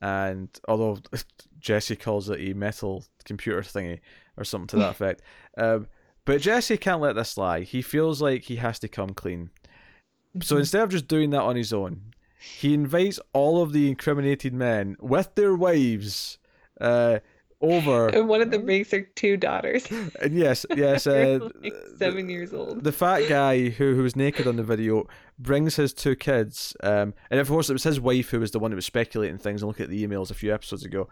And 0.00 0.48
although 0.68 0.98
Jesse 1.58 1.96
calls 1.96 2.28
it 2.28 2.40
a 2.40 2.54
metal 2.54 3.04
computer 3.24 3.62
thingy 3.62 4.00
or 4.36 4.44
something 4.44 4.68
to 4.68 4.76
that 4.76 4.90
effect, 4.90 5.22
um, 5.56 5.88
but 6.26 6.40
Jesse 6.40 6.76
can't 6.76 7.00
let 7.00 7.14
this 7.14 7.36
lie. 7.36 7.60
He 7.60 7.82
feels 7.82 8.20
like 8.22 8.42
he 8.42 8.56
has 8.56 8.78
to 8.80 8.88
come 8.88 9.10
clean. 9.10 9.50
So 10.42 10.56
instead 10.56 10.82
of 10.82 10.88
just 10.90 11.06
doing 11.06 11.30
that 11.30 11.42
on 11.42 11.54
his 11.54 11.72
own, 11.72 12.13
he 12.38 12.74
invites 12.74 13.20
all 13.32 13.62
of 13.62 13.72
the 13.72 13.88
incriminated 13.88 14.52
men 14.52 14.96
with 15.00 15.34
their 15.34 15.54
wives 15.54 16.38
uh, 16.80 17.18
over. 17.60 18.08
And 18.14 18.28
one 18.28 18.42
of 18.42 18.50
them 18.50 18.64
brings 18.64 18.90
her 18.90 19.00
two 19.00 19.36
daughters. 19.36 19.90
And 20.20 20.34
yes, 20.34 20.66
yes, 20.74 21.06
uh, 21.06 21.48
like 21.62 21.74
seven 21.98 22.28
years 22.28 22.52
old. 22.52 22.84
the 22.84 22.92
fat 22.92 23.28
guy 23.28 23.70
who 23.70 23.94
who 23.94 24.02
was 24.02 24.16
naked 24.16 24.46
on 24.46 24.56
the 24.56 24.62
video 24.62 25.06
brings 25.38 25.76
his 25.76 25.92
two 25.92 26.16
kids, 26.16 26.76
um, 26.82 27.14
and 27.30 27.40
of 27.40 27.48
course 27.48 27.70
it 27.70 27.72
was 27.72 27.84
his 27.84 28.00
wife 28.00 28.30
who 28.30 28.40
was 28.40 28.50
the 28.50 28.58
one 28.58 28.70
who 28.70 28.76
was 28.76 28.86
speculating 28.86 29.38
things 29.38 29.62
and 29.62 29.68
looking 29.68 29.84
at 29.84 29.90
the 29.90 30.06
emails 30.06 30.30
a 30.30 30.34
few 30.34 30.52
episodes 30.52 30.84
ago, 30.84 31.08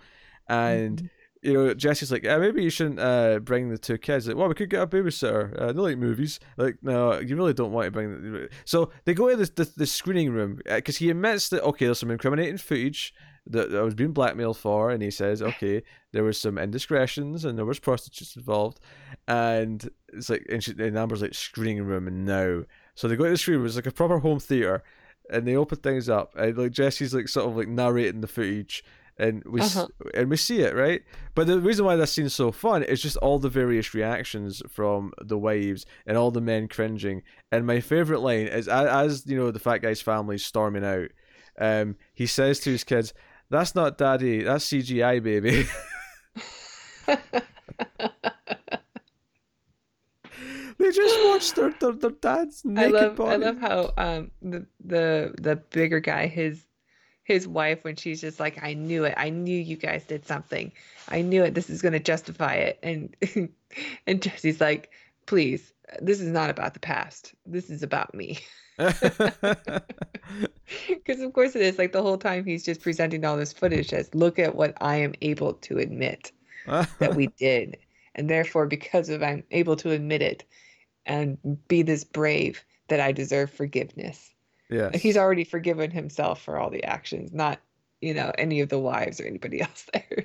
and. 0.49 1.11
You 1.43 1.53
know, 1.53 1.75
Jesse's 1.75 2.13
like, 2.13 2.23
yeah, 2.23 2.39
maybe 2.39 2.63
you 2.63 2.71
shouldn't 2.71 3.01
uh, 3.01 3.41
bring 3.41 3.69
the 3.69 3.77
two 3.77 3.99
kids. 3.99 4.29
Like, 4.29 4.37
well, 4.37 4.49
we 4.49 4.55
could 4.55 4.71
get 4.71 4.83
a 4.83 4.87
babysitter. 4.87 5.61
Uh, 5.61 5.73
they 5.73 5.81
like 5.81 5.99
movies. 5.99 6.39
Like, 6.57 6.77
no, 6.83 7.19
you 7.19 7.35
really 7.37 7.53
don't 7.53 7.73
want 7.73 7.87
to 7.87 7.91
bring. 7.91 8.11
The... 8.33 8.49
So 8.65 8.91
they 9.05 9.13
go 9.13 9.29
to 9.29 9.37
the 9.37 9.65
the, 9.65 9.73
the 9.79 9.87
screening 9.87 10.33
room 10.33 10.61
because 10.65 10.99
he 10.99 11.11
admits 11.11 11.49
that 11.49 11.65
okay, 11.65 11.87
there's 11.87 11.99
some 11.99 12.13
incriminating 12.13 12.59
footage 12.59 13.13
that 13.47 13.75
I 13.75 13.83
was 13.83 13.95
being 13.95 14.13
blackmailed 14.13 14.57
for, 14.57 14.91
and 14.91 15.03
he 15.03 15.11
says, 15.11 15.43
okay, 15.43 15.83
there 16.13 16.23
was 16.23 16.41
some 16.41 16.59
indiscretions 16.59 17.45
and 17.45 17.59
there 17.59 17.65
was 17.65 17.81
prostitutes 17.81 18.37
involved, 18.37 18.79
and 19.27 19.91
it's 20.13 20.31
like 20.31 20.47
and, 20.49 20.63
she, 20.63 20.73
and 20.79 20.97
Amber's 20.97 21.23
like 21.23 21.35
screening 21.35 21.85
room 21.85 22.07
and 22.07 22.25
now, 22.25 22.63
so 22.95 23.09
they 23.09 23.17
go 23.17 23.25
to 23.25 23.31
the 23.31 23.37
screening 23.37 23.61
room. 23.61 23.67
It's 23.67 23.77
like 23.77 23.87
a 23.87 23.93
proper 23.93 24.21
home 24.21 24.39
theater, 24.39 24.85
and 25.29 25.47
they 25.47 25.57
open 25.57 25.79
things 25.79 26.09
up, 26.09 26.35
and 26.37 26.57
like 26.57 26.71
Jesse's 26.71 27.15
like 27.15 27.29
sort 27.29 27.49
of 27.49 27.57
like 27.57 27.69
narrating 27.69 28.21
the 28.21 28.29
footage. 28.29 28.85
And 29.23 29.43
we 29.45 29.61
Uh-huh. 29.61 29.87
and 30.15 30.29
we 30.31 30.37
see 30.37 30.61
it 30.63 30.75
right, 30.75 31.03
but 31.37 31.47
the 31.47 31.61
reason 31.61 31.85
why 31.85 31.95
that 31.97 32.09
scene's 32.09 32.35
so 32.35 32.51
fun 32.51 32.83
is 32.83 33.01
just 33.01 33.17
all 33.19 33.39
the 33.39 33.49
various 33.49 33.95
reactions 33.95 34.63
from 34.69 35.13
the 35.31 35.39
wives 35.39 35.87
and 36.07 36.17
all 36.19 36.33
the 36.33 36.41
men 36.41 36.67
cringing. 36.67 37.23
And 37.53 37.65
my 37.67 37.79
favorite 37.81 38.21
line 38.21 38.49
is 38.49 38.67
as, 38.69 39.25
you 39.27 39.37
know 39.37 39.51
the 39.53 39.61
fat 39.61 39.79
guy's 39.79 40.03
family 40.03 40.39
storming 40.39 40.85
out, 40.85 41.11
um, 41.59 41.97
he 42.15 42.27
says 42.27 42.59
to 42.61 42.71
his 42.71 42.85
kids, 42.85 43.15
"That's 43.49 43.75
not 43.75 43.97
daddy, 43.97 44.43
that's 44.43 44.67
CGI, 44.67 45.23
baby." 45.23 45.67
they 50.79 50.91
just 50.91 51.19
watched 51.27 51.57
their 51.57 51.71
their, 51.81 51.93
their 51.93 52.11
dad's 52.11 52.65
naked 52.65 52.95
I 52.95 53.07
love 53.07 53.17
body. 53.17 53.33
I 53.33 53.37
love 53.37 53.59
how 53.59 53.93
um 53.97 54.31
the 54.41 54.67
the 54.85 55.35
the 55.41 55.57
bigger 55.57 56.01
guy 56.01 56.27
his 56.27 56.67
his 57.25 57.47
wife 57.47 57.85
when 57.85 57.97
she's 57.97 58.21
just 58.21 58.41
like 58.41 58.63
I 58.63 58.75
knew 58.75 59.05
it. 59.05 59.15
I 59.17 59.31
knew 59.31 59.59
you 59.59 59.77
guys 59.77 60.05
did 60.05 60.27
something. 60.27 60.73
I 61.09 61.23
knew 61.23 61.45
it. 61.45 61.55
This 61.55 61.71
is 61.71 61.83
going 61.83 61.93
to 61.93 62.01
justify 62.01 62.55
it. 62.55 62.79
And 62.83 63.17
and 64.07 64.23
Jesse's 64.23 64.61
like 64.61 64.91
please 65.27 65.73
this 66.01 66.21
is 66.21 66.29
not 66.29 66.51
about 66.51 66.75
the 66.75 66.81
past. 66.81 67.35
This 67.47 67.71
is 67.71 67.83
about 67.83 68.15
me. 68.15 68.39
Because 70.89 71.21
of 71.21 71.33
course 71.35 71.55
it 71.55 71.63
is. 71.63 71.79
Like 71.79 71.93
the 71.93 72.03
whole 72.03 72.17
time 72.17 72.45
he's 72.45 72.65
just 72.65 72.81
presenting 72.81 73.25
all 73.25 73.37
this 73.37 73.53
footage 73.53 73.93
as 73.93 74.15
look 74.15 74.39
at 74.39 74.55
what 74.55 74.75
I 74.81 74.97
am 74.97 75.13
able 75.21 75.55
to 75.55 75.79
admit 75.79 76.33
that 76.67 77.15
we 77.15 77.27
did. 77.27 77.77
And 78.15 78.31
therefore 78.31 78.67
because 78.67 79.11
of 79.11 79.23
I'm 79.23 79.45
able 79.51 79.77
to 79.77 79.91
admit 79.91 80.23
it 80.23 80.45
and 81.05 81.39
be 81.69 81.83
this 81.83 82.05
brave 82.05 82.65
that 82.89 83.01
I 83.01 83.13
deserve 83.13 83.51
forgiveness 83.51 84.32
yes. 84.73 85.01
He's 85.01 85.17
already 85.17 85.45
forgiven 85.45 85.91
himself 85.91 86.43
for 86.43 86.59
all 86.59 86.71
the 86.71 86.83
actions, 86.85 87.33
not, 87.33 87.61
you 88.01 88.15
know, 88.15 88.33
any 88.39 88.61
of 88.61 88.69
the 88.69 88.79
wives 88.79 89.21
or 89.21 89.25
anybody 89.25 89.61
else 89.69 89.87
there. 89.93 90.25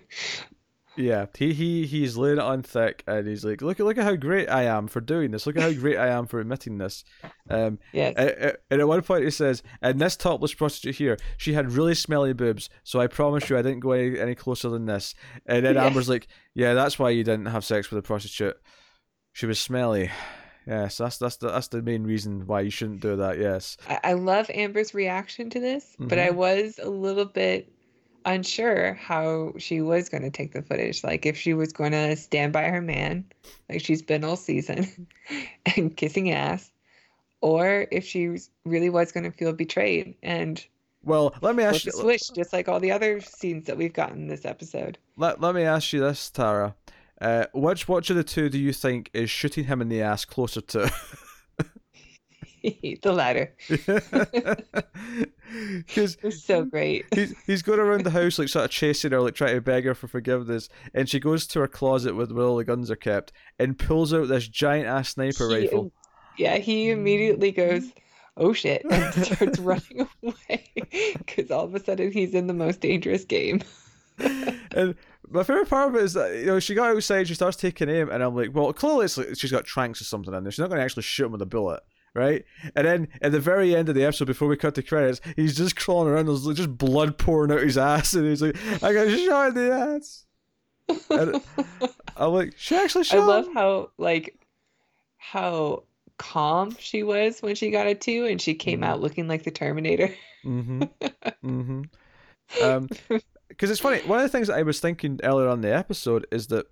Yeah, 1.00 1.28
he 1.38 1.54
he 1.54 1.86
he's 1.86 2.18
laying 2.18 2.38
it 2.38 2.44
on 2.44 2.64
thick, 2.64 3.04
and 3.06 3.28
he's 3.28 3.46
like, 3.46 3.62
"Look 3.62 3.80
at 3.80 3.86
look 3.86 4.00
at 4.00 4.04
how 4.04 4.16
great 4.16 4.50
I 4.50 4.64
am 4.64 4.88
for 4.88 5.00
doing 5.00 5.30
this. 5.30 5.46
Look 5.46 5.56
at 5.56 5.62
how 5.62 5.72
great 5.72 5.96
I 5.96 6.08
am 6.08 6.26
for 6.26 6.40
admitting 6.40 6.80
this." 6.80 7.04
Um, 7.52 7.78
Yes. 7.94 8.16
and, 8.18 8.58
and 8.72 8.82
at 8.82 8.88
one 8.88 9.04
point 9.04 9.24
he 9.24 9.30
says, 9.30 9.62
"And 9.80 10.02
this 10.02 10.16
topless 10.16 10.56
prostitute 10.56 10.96
here, 10.96 11.18
she 11.38 11.54
had 11.54 11.72
really 11.72 11.94
smelly 11.94 12.34
boobs, 12.34 12.68
so 12.84 13.00
I 13.00 13.06
promise 13.06 13.48
you, 13.48 13.56
I 13.60 13.62
didn't 13.62 13.82
go 13.82 13.92
any, 13.92 14.20
any 14.20 14.34
closer 14.34 14.70
than 14.70 14.88
this." 14.88 15.14
And 15.46 15.64
then 15.64 15.76
Yeah. 15.76 15.86
Amber's 15.86 16.10
like, 16.10 16.30
"Yeah, 16.56 16.74
that's 16.74 16.98
why 16.98 17.12
you 17.12 17.24
didn't 17.24 17.46
have 17.46 17.64
sex 17.64 17.92
with 17.92 18.00
a 18.00 18.02
prostitute. 18.02 18.58
She 19.34 19.46
was 19.46 19.60
smelly." 19.60 20.10
Yes, 20.68 20.98
that's 20.98 21.18
that's 21.18 21.38
the 21.38 21.48
that's 21.50 21.70
the 21.70 21.82
main 21.82 22.04
reason 22.04 22.46
why 22.46 22.62
you 22.62 22.70
shouldn't 22.70 23.00
do 23.00 23.16
that. 23.16 23.40
Yes. 23.40 23.78
I, 23.88 24.00
I 24.04 24.14
love 24.14 24.50
Amber's 24.54 24.94
reaction 24.94 25.50
to 25.52 25.60
this, 25.60 25.96
but 25.98 26.18
Mm-hmm. 26.18 26.28
I 26.28 26.32
was 26.32 26.80
a 26.84 26.90
little 26.90 27.26
bit 27.26 27.72
unsure 28.26 28.94
how 28.96 29.54
she 29.58 29.80
was 29.80 30.10
going 30.10 30.24
to 30.24 30.30
take 30.30 30.52
the 30.52 30.62
footage. 30.62 31.04
Like 31.04 31.26
if 31.26 31.38
she 31.38 31.54
was 31.54 31.72
going 31.72 31.94
to 31.94 32.16
stand 32.18 32.52
by 32.52 32.64
her 32.66 32.82
man, 32.82 33.24
like 33.70 33.80
she's 33.82 34.02
been 34.02 34.26
all 34.26 34.36
season, 34.36 35.08
and 35.78 35.96
kissing 35.96 36.32
ass, 36.32 36.70
or 37.40 37.88
if 37.92 38.06
she 38.06 38.36
really 38.66 38.90
was 38.90 39.14
going 39.14 39.24
to 39.24 39.32
feel 39.32 39.54
betrayed 39.54 40.16
and 40.22 40.66
Well, 41.04 41.34
let 41.42 41.56
me 41.56 41.64
ask 41.64 41.86
you. 41.86 41.92
switch, 41.94 42.34
just 42.36 42.52
like 42.52 42.68
all 42.68 42.82
the 42.82 42.92
other 42.92 43.22
scenes 43.22 43.68
that 43.68 43.78
we've 43.78 43.94
gotten 43.94 44.28
this 44.28 44.44
episode. 44.44 44.98
Let, 45.16 45.40
let 45.40 45.56
me 45.56 45.64
ask 45.64 45.94
you 45.94 46.02
this, 46.02 46.30
Tara. 46.30 46.76
Uh, 47.20 47.46
which 47.54 47.88
which 47.88 48.10
of 48.10 48.16
the 48.16 48.24
two 48.24 48.50
do 48.50 48.60
you 48.60 48.72
think 48.74 49.10
is 49.14 49.30
shooting 49.30 49.66
him 49.66 49.82
in 49.82 49.90
the 49.90 50.02
ass 50.02 50.24
closer 50.26 50.62
to? 50.62 50.92
the 52.64 53.12
latter. 53.12 53.54
Because 55.50 56.18
It's 56.24 56.44
so 56.44 56.66
great. 56.66 57.06
he's, 57.16 57.34
he's 57.46 57.62
going 57.62 57.80
around 57.80 58.04
the 58.04 58.10
house 58.12 58.38
like 58.38 58.50
sort 58.50 58.66
of 58.66 58.72
chasing 58.72 59.12
her, 59.12 59.22
like 59.22 59.34
trying 59.34 59.56
to 59.56 59.62
beg 59.62 59.86
her 59.86 59.96
for 59.96 60.08
forgiveness, 60.10 60.68
and 60.94 61.08
she 61.08 61.20
goes 61.22 61.48
to 61.48 61.62
her 61.62 61.68
closet 61.70 62.16
with 62.16 62.32
where 62.34 62.46
all 62.46 62.58
the 62.58 62.66
guns 62.66 62.92
are 62.92 62.98
kept 62.98 63.32
and 63.58 63.80
pulls 63.80 64.14
out 64.14 64.28
this 64.28 64.48
giant 64.48 64.88
ass 64.88 65.10
sniper 65.10 65.48
He- 65.50 65.56
rifle. 65.64 65.92
Yeah, 66.38 66.58
he 66.58 66.90
immediately 66.92 67.52
goes, 67.52 67.92
"Oh 68.36 68.52
shit!" 68.54 68.84
and 68.92 69.26
starts 69.26 69.58
running 69.58 70.08
away 70.22 70.70
because 71.18 71.50
all 71.50 71.64
of 71.64 71.74
a 71.74 71.84
sudden 71.84 72.12
he's 72.12 72.34
in 72.36 72.46
the 72.48 72.54
most 72.54 72.82
dangerous 72.82 73.24
game. 73.26 73.62
And 74.20 74.96
my 75.30 75.44
favorite 75.44 75.70
part 75.70 75.90
of 75.90 75.96
it 75.96 76.04
is 76.04 76.14
that 76.14 76.36
you 76.36 76.46
know 76.46 76.60
she 76.60 76.74
got 76.76 76.96
outside, 76.96 77.28
she 77.28 77.34
starts 77.36 77.58
taking 77.58 77.90
aim, 77.90 78.10
and 78.10 78.24
I'm 78.24 78.36
like, 78.36 78.54
well, 78.54 78.72
clearly 78.74 79.06
it's 79.06 79.18
like 79.18 79.38
she's 79.38 79.52
got 79.52 79.66
tranks 79.66 80.02
or 80.02 80.06
something 80.06 80.34
in 80.34 80.44
there. 80.44 80.52
She's 80.52 80.60
not 80.60 80.70
going 80.70 80.80
to 80.80 80.84
actually 80.86 81.04
shoot 81.04 81.26
him 81.26 81.32
with 81.34 81.42
a 81.42 81.46
bullet, 81.46 81.82
right? 82.14 82.44
And 82.76 82.88
then 82.88 83.08
at 83.22 83.32
the 83.32 83.40
very 83.40 83.76
end 83.76 83.90
of 83.90 83.96
the 83.96 84.04
episode, 84.04 84.26
before 84.26 84.48
we 84.48 84.58
cut 84.58 84.76
the 84.76 84.84
credits, 84.84 85.20
he's 85.36 85.56
just 85.58 85.76
crawling 85.76 86.10
around. 86.12 86.26
There's 86.28 86.46
just 86.56 86.78
blood 86.78 87.18
pouring 87.18 87.52
out 87.52 87.62
his 87.62 87.78
ass, 87.78 88.14
and 88.14 88.26
he's 88.26 88.42
like, 88.42 88.56
I 88.84 88.94
got 88.94 89.10
shot 89.18 89.50
in 89.50 89.54
the 89.56 89.72
ass. 89.74 90.26
And 91.10 91.42
I'm 92.18 92.32
like, 92.32 92.54
she 92.58 92.76
actually 92.76 93.04
shot. 93.04 93.20
I 93.20 93.26
love 93.26 93.48
him? 93.48 93.54
how 93.54 93.90
like 93.98 94.40
how 95.18 95.84
calm 96.18 96.76
she 96.80 97.04
was 97.04 97.42
when 97.42 97.56
she 97.56 97.70
got 97.70 97.88
it 97.88 98.00
too, 98.02 98.26
and 98.26 98.42
she 98.42 98.54
came 98.56 98.82
Mhm. 98.82 98.86
out 98.86 99.02
looking 99.02 99.28
like 99.28 99.44
the 99.44 99.52
Terminator. 99.52 100.14
Mm-hmm. 100.46 100.84
mm-hmm. 101.44 102.64
Um, 102.64 102.88
because 103.58 103.70
it's 103.72 103.80
funny. 103.82 104.00
One 104.08 104.20
of 104.20 104.24
the 104.24 104.30
things 104.30 104.48
that 104.48 104.58
I 104.58 104.62
was 104.64 104.80
thinking 104.80 105.20
earlier 105.24 105.50
on 105.50 105.62
the 105.62 105.74
episode 105.76 106.26
is 106.32 106.48
that 106.48 106.68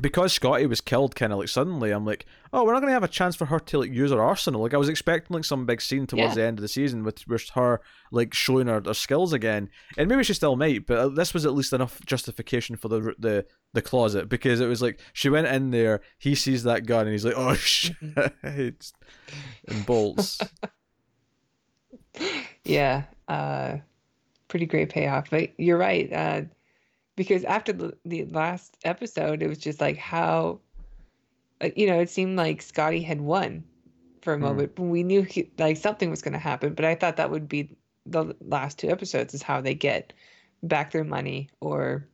because 0.00 0.32
Scotty 0.32 0.64
was 0.64 0.80
killed 0.80 1.14
kind 1.14 1.34
of 1.34 1.38
like 1.38 1.48
suddenly, 1.50 1.90
I'm 1.90 2.06
like, 2.06 2.24
oh, 2.50 2.64
we're 2.64 2.72
not 2.72 2.80
gonna 2.80 2.92
have 2.92 3.02
a 3.04 3.08
chance 3.08 3.36
for 3.36 3.44
her 3.44 3.60
to 3.60 3.78
like 3.80 3.92
use 3.92 4.10
her 4.10 4.22
arsenal. 4.22 4.62
Like 4.62 4.72
I 4.72 4.78
was 4.78 4.88
expecting 4.88 5.34
like 5.34 5.44
some 5.44 5.66
big 5.66 5.82
scene 5.82 6.06
towards 6.06 6.30
Yeah. 6.30 6.34
the 6.36 6.42
end 6.44 6.56
of 6.58 6.62
the 6.62 6.68
season 6.68 7.04
with 7.04 7.28
with 7.28 7.50
her 7.50 7.82
like 8.10 8.32
showing 8.32 8.68
her, 8.68 8.80
her 8.86 8.94
skills 8.94 9.34
again, 9.34 9.68
and 9.98 10.08
maybe 10.08 10.24
she 10.24 10.32
still 10.32 10.56
might, 10.56 10.86
but 10.86 10.96
uh, 10.98 11.08
this 11.08 11.34
was 11.34 11.44
at 11.44 11.52
least 11.52 11.74
enough 11.74 12.00
justification 12.06 12.74
for 12.76 12.88
the 12.88 13.14
the 13.18 13.44
the 13.74 13.82
closet 13.82 14.30
because 14.30 14.60
it 14.60 14.66
was 14.66 14.80
like 14.80 14.98
she 15.12 15.28
went 15.28 15.46
in 15.48 15.72
there, 15.72 16.00
he 16.18 16.34
sees 16.34 16.62
that 16.62 16.86
gun, 16.86 17.02
and 17.02 17.12
he's 17.12 17.26
like, 17.26 17.36
oh 17.36 17.52
shit, 17.56 17.94
and 18.42 19.84
bolts. 19.84 20.40
Yeah, 22.64 23.04
uh, 23.28 23.78
pretty 24.52 24.66
great 24.66 24.90
payoff. 24.90 25.30
But 25.30 25.58
you're 25.58 25.78
right, 25.78 26.12
uh, 26.12 26.42
because 27.16 27.42
after 27.44 27.72
the, 27.72 27.96
the 28.04 28.26
last 28.26 28.76
episode, 28.84 29.42
it 29.42 29.48
was 29.48 29.56
just 29.58 29.80
like 29.80 29.96
how, 29.96 30.60
uh, 31.62 31.70
you 31.74 31.86
know, 31.86 31.98
it 31.98 32.10
seemed 32.10 32.36
like 32.36 32.60
Scotty 32.60 33.00
had 33.00 33.22
won 33.22 33.64
for 34.20 34.34
a 34.34 34.38
Hmm. 34.38 34.44
moment. 34.44 34.76
But 34.76 34.82
we 34.84 35.02
knew 35.02 35.22
he, 35.22 35.50
like 35.58 35.78
something 35.78 36.10
was 36.10 36.20
going 36.20 36.34
to 36.34 36.38
happen, 36.38 36.74
but 36.74 36.84
I 36.84 36.94
thought 36.94 37.16
that 37.16 37.30
would 37.30 37.48
be 37.48 37.74
the 38.04 38.36
last 38.42 38.78
two 38.78 38.90
episodes 38.90 39.32
is 39.32 39.42
how 39.42 39.62
they 39.62 39.74
get 39.74 40.12
back 40.62 40.90
their 40.90 41.02
money 41.02 41.48
or 41.60 42.06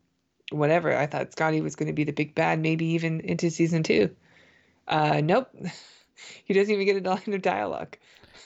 whatever. 0.53 0.96
I 0.96 1.07
thought 1.07 1.33
Scotty 1.33 1.61
was 1.61 1.74
going 1.74 1.88
to 1.88 1.92
be 1.92 2.05
the 2.05 2.12
big 2.12 2.37
bad, 2.37 2.61
maybe 2.61 2.87
even 2.87 3.20
into 3.20 3.51
season 3.51 3.83
two. 3.83 4.14
Uh, 4.87 5.20
nope, 5.24 5.48
he 6.44 6.55
doesn't 6.55 6.72
even 6.72 6.87
get 6.87 7.05
a 7.05 7.11
line 7.11 7.35
of 7.35 7.42
dialogue. 7.42 7.96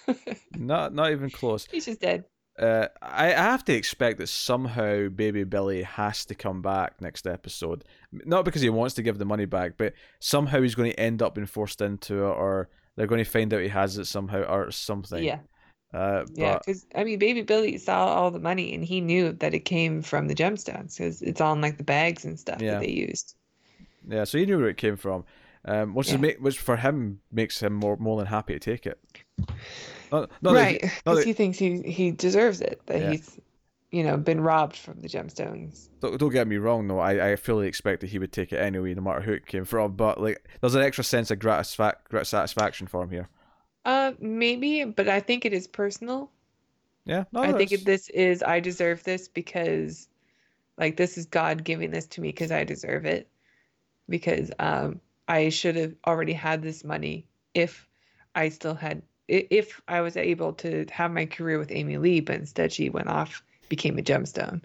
not 0.56 0.94
not 0.94 1.12
even 1.12 1.30
close. 1.30 1.68
He's 1.70 1.84
just 1.84 2.00
dead. 2.00 2.24
Uh, 2.62 2.86
I, 3.02 3.26
I 3.26 3.42
have 3.42 3.64
to 3.64 3.72
expect 3.74 4.18
that 4.18 4.28
somehow 4.28 5.08
Baby 5.08 5.42
Billy 5.44 5.82
has 5.82 6.24
to 6.26 6.34
come 6.34 6.62
back 6.62 7.00
next 7.00 7.26
episode. 7.26 7.82
Not 8.12 8.44
because 8.44 8.62
he 8.62 8.70
wants 8.70 8.94
to 8.94 9.02
give 9.02 9.18
the 9.18 9.24
money 9.24 9.46
back, 9.46 9.72
but 9.76 9.94
somehow 10.20 10.62
he's 10.62 10.74
going 10.76 10.92
to 10.92 11.00
end 11.00 11.22
up 11.22 11.34
being 11.34 11.46
forced 11.46 11.80
into 11.80 12.24
it, 12.24 12.30
or 12.30 12.68
they're 12.96 13.08
going 13.08 13.24
to 13.24 13.28
find 13.28 13.52
out 13.52 13.62
he 13.62 13.68
has 13.68 13.98
it 13.98 14.04
somehow, 14.04 14.42
or 14.44 14.70
something. 14.70 15.24
Yeah. 15.24 15.40
Uh, 15.92 16.24
Yeah, 16.34 16.58
because 16.58 16.86
I 16.94 17.04
mean, 17.04 17.18
Baby 17.18 17.42
Billy 17.42 17.76
saw 17.78 18.06
all 18.06 18.30
the 18.30 18.38
money 18.38 18.72
and 18.74 18.84
he 18.84 19.00
knew 19.00 19.32
that 19.32 19.52
it 19.54 19.60
came 19.66 20.00
from 20.00 20.28
the 20.28 20.34
gemstones 20.34 20.96
because 20.96 21.20
it's 21.20 21.40
on 21.40 21.60
like 21.60 21.76
the 21.78 21.84
bags 21.84 22.24
and 22.24 22.38
stuff 22.38 22.62
Yeah. 22.62 22.74
that 22.74 22.80
they 22.82 22.90
used. 22.92 23.34
yeah, 24.08 24.24
so 24.24 24.38
he 24.38 24.46
knew 24.46 24.58
where 24.58 24.68
it 24.68 24.76
came 24.78 24.96
from, 24.96 25.24
um, 25.66 25.94
which 25.94 26.10
Yeah. 26.12 26.20
is 26.22 26.40
which 26.40 26.58
for 26.58 26.76
him 26.76 27.20
makes 27.30 27.60
him 27.60 27.74
more 27.74 27.96
more 27.98 28.16
than 28.18 28.26
happy 28.26 28.54
to 28.54 28.58
take 28.58 28.86
it. 28.86 28.98
Not, 30.12 30.30
not 30.42 30.54
right, 30.54 30.80
because 30.80 31.18
that- 31.18 31.26
he 31.26 31.32
thinks 31.32 31.58
he 31.58 31.80
he 31.82 32.10
deserves 32.12 32.60
it. 32.60 32.80
That 32.86 33.00
Yeah. 33.00 33.10
he's, 33.12 33.40
you 33.90 34.04
know, 34.04 34.16
been 34.16 34.40
robbed 34.40 34.76
from 34.76 35.00
the 35.00 35.08
gemstones. 35.08 35.88
Don't, 36.00 36.18
don't 36.18 36.30
get 36.30 36.46
me 36.46 36.56
wrong, 36.58 36.86
though. 36.86 36.98
I, 36.98 37.32
I 37.32 37.36
fully 37.36 37.66
expect 37.66 38.00
that 38.02 38.10
he 38.10 38.18
would 38.18 38.32
take 38.32 38.52
it 38.52 38.58
anyway, 38.58 38.94
no 38.94 39.02
matter 39.02 39.20
who 39.22 39.32
it 39.32 39.46
came 39.46 39.64
from. 39.64 39.92
But 39.96 40.20
like, 40.20 40.44
there's 40.60 40.74
an 40.74 40.82
extra 40.82 41.02
sense 41.04 41.30
of 41.30 41.38
gratisfa- 41.38 41.96
grat- 42.08 42.26
satisfaction 42.26 42.86
for 42.86 43.02
him 43.02 43.10
here. 43.10 43.28
Uh, 43.84 44.12
maybe, 44.20 44.84
but 44.84 45.08
I 45.08 45.20
think 45.20 45.44
it 45.44 45.52
is 45.52 45.66
personal. 45.66 46.30
Yeah, 47.04 47.24
no, 47.32 47.40
I 47.42 47.52
think 47.52 47.70
that's- 47.70 47.84
this 47.84 48.08
is 48.10 48.42
I 48.42 48.60
deserve 48.60 49.02
this 49.02 49.26
because, 49.26 50.08
like, 50.78 50.96
this 50.96 51.18
is 51.18 51.26
God 51.26 51.64
giving 51.64 51.90
this 51.90 52.06
to 52.08 52.20
me 52.20 52.28
because 52.28 52.52
I 52.52 52.62
deserve 52.64 53.06
it. 53.06 53.28
Because 54.08 54.50
um, 54.58 55.00
I 55.26 55.48
should 55.48 55.76
have 55.76 55.94
already 56.06 56.32
had 56.32 56.62
this 56.62 56.84
money 56.84 57.26
if 57.54 57.88
I 58.34 58.48
still 58.50 58.74
had 58.74 59.02
if 59.32 59.80
I 59.88 60.00
was 60.02 60.16
able 60.16 60.52
to 60.54 60.84
have 60.90 61.10
my 61.10 61.26
career 61.26 61.58
with 61.58 61.70
Aimee-Leigh, 61.72 62.20
but 62.20 62.36
instead 62.36 62.72
she 62.72 62.90
went 62.90 63.08
off 63.08 63.42
became 63.68 63.98
a 63.98 64.02
gemstone. 64.02 64.60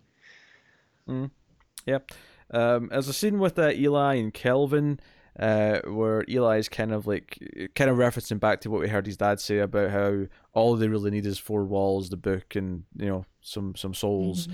Yep. 1.85 2.11
Um, 2.51 2.89
there's 2.89 3.07
a 3.07 3.13
scene 3.13 3.39
with 3.39 3.57
uh, 3.57 3.71
Eli 3.71 4.15
and 4.15 4.33
Kelvin, 4.33 4.99
uh, 5.39 5.79
where 5.85 6.25
is 6.27 6.67
kind 6.67 6.91
of 6.91 7.07
like, 7.07 7.39
kind 7.75 7.89
of 7.89 7.97
referencing 7.97 8.39
back 8.39 8.59
to 8.61 8.69
what 8.69 8.81
we 8.81 8.89
heard 8.89 9.05
his 9.05 9.17
dad 9.17 9.39
say 9.39 9.59
about 9.59 9.91
how 9.91 10.25
all 10.53 10.75
they 10.75 10.89
really 10.89 11.11
need 11.11 11.25
is 11.25 11.37
four 11.37 11.63
walls, 11.63 12.09
the 12.09 12.17
book, 12.17 12.55
and 12.55 12.83
you 12.97 13.07
know 13.07 13.25
some 13.39 13.75
some 13.75 13.93
souls, 13.93 14.49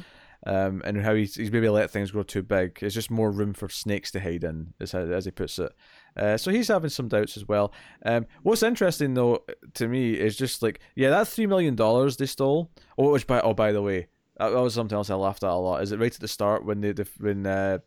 um, 0.45 0.83
and 0.85 1.01
how 1.01 1.15
he's, 1.15 1.35
he's 1.35 1.51
maybe 1.51 1.69
let 1.69 1.89
things 1.89 2.11
grow 2.11 2.23
too 2.23 2.43
big. 2.43 2.77
It's 2.81 2.93
just 2.93 3.09
more 3.09 3.31
room 3.31 3.53
for 3.53 3.69
snakes 3.69 4.11
to 4.11 4.19
hide 4.19 4.43
in, 4.43 4.73
how, 4.91 4.99
as 4.99 5.25
he 5.25 5.31
puts 5.31 5.57
it. 5.57 5.71
Uh, 6.15 6.37
so 6.37 6.51
he's 6.51 6.67
having 6.67 6.89
some 6.89 7.07
doubts 7.07 7.37
as 7.37 7.47
well. 7.47 7.73
Um, 8.05 8.25
what's 8.43 8.63
interesting 8.63 9.13
though 9.13 9.43
to 9.75 9.87
me 9.87 10.13
is 10.13 10.35
just 10.35 10.61
like, 10.61 10.79
yeah, 10.95 11.09
that 11.09 11.27
three 11.27 11.47
million 11.47 11.75
dollars 11.75 12.17
they 12.17 12.25
stole. 12.25 12.69
Oh, 12.97 13.11
which 13.11 13.27
by 13.27 13.41
oh 13.41 13.53
by 13.53 13.71
the 13.71 13.81
way, 13.81 14.07
that, 14.37 14.49
that 14.49 14.61
was 14.61 14.73
something 14.73 14.95
else 14.95 15.09
I 15.09 15.15
laughed 15.15 15.43
at 15.43 15.49
a 15.49 15.55
lot. 15.55 15.81
Is 15.81 15.91
it 15.91 15.99
right 15.99 16.13
at 16.13 16.21
the 16.21 16.27
start 16.27 16.65
when 16.65 16.81
the, 16.81 17.07
when 17.19 17.45
uh, 17.45 17.79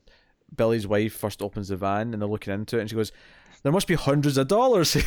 Billy's 0.55 0.87
wife 0.87 1.15
first 1.15 1.43
opens 1.43 1.69
the 1.69 1.77
van 1.77 2.13
and 2.13 2.21
they're 2.23 2.29
looking 2.29 2.53
into 2.55 2.79
it 2.79 2.83
and 2.83 2.91
she 2.91 2.97
goes, 2.97 3.13
"There 3.63 3.73
must 3.73 3.87
be 3.87 3.95
hundreds 3.95 4.37
of 4.37 4.49
dollars 4.49 4.95
here." 4.95 5.05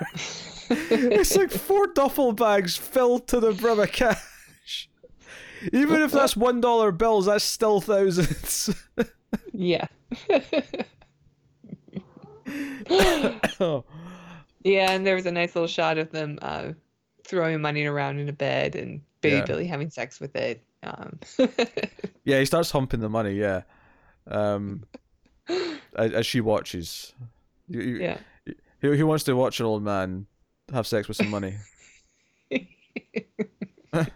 it's 0.70 1.36
like 1.36 1.50
four 1.50 1.88
duffel 1.88 2.32
bags 2.32 2.76
filled 2.76 3.28
to 3.28 3.40
the 3.40 3.52
brim 3.52 3.80
of 3.80 3.92
cash. 3.92 4.88
Even 5.72 6.02
if 6.02 6.10
that's 6.10 6.36
one 6.36 6.60
dollar 6.60 6.90
bills, 6.90 7.26
that's 7.26 7.44
still 7.44 7.80
thousands. 7.80 8.70
Yeah. 9.52 9.86
Yeah, 14.64 14.92
and 14.92 15.04
there 15.04 15.16
was 15.16 15.26
a 15.26 15.32
nice 15.32 15.56
little 15.56 15.66
shot 15.66 15.98
of 15.98 16.12
them 16.12 16.38
uh, 16.40 16.72
throwing 17.24 17.60
money 17.60 17.84
around 17.84 18.20
in 18.20 18.28
a 18.28 18.32
bed 18.32 18.76
and 18.76 19.00
Baby 19.20 19.36
Yeah. 19.36 19.44
Billy 19.44 19.66
having 19.66 19.90
sex 19.90 20.20
with 20.20 20.36
it. 20.36 20.62
Um, 20.84 21.18
Yeah, 22.24 22.38
he 22.38 22.44
starts 22.44 22.70
humping 22.70 23.00
the 23.00 23.08
money. 23.08 23.32
Yeah, 23.34 23.62
um, 24.28 24.84
as, 25.96 26.12
as 26.12 26.26
she 26.26 26.40
watches. 26.40 27.12
You, 27.66 27.80
you, 27.80 27.96
yeah. 27.96 28.18
Who, 28.80 28.94
who 28.94 29.06
wants 29.06 29.24
to 29.24 29.34
watch 29.34 29.58
an 29.58 29.66
old 29.66 29.82
man 29.82 30.26
have 30.72 30.86
sex 30.86 31.08
with 31.08 31.16
some 31.16 31.30
money? 31.30 31.56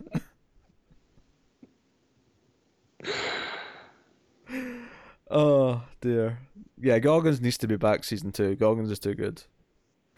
Oh 5.29 5.83
dear. 6.01 6.39
Yeah, 6.87 7.01
Goggins 7.01 7.41
needs 7.41 7.59
to 7.59 7.67
be 7.67 7.75
back 7.75 8.05
season 8.05 8.31
two. 8.31 8.55
Goggins 8.55 8.93
is 8.93 9.01
too 9.01 9.15
good. 9.15 9.43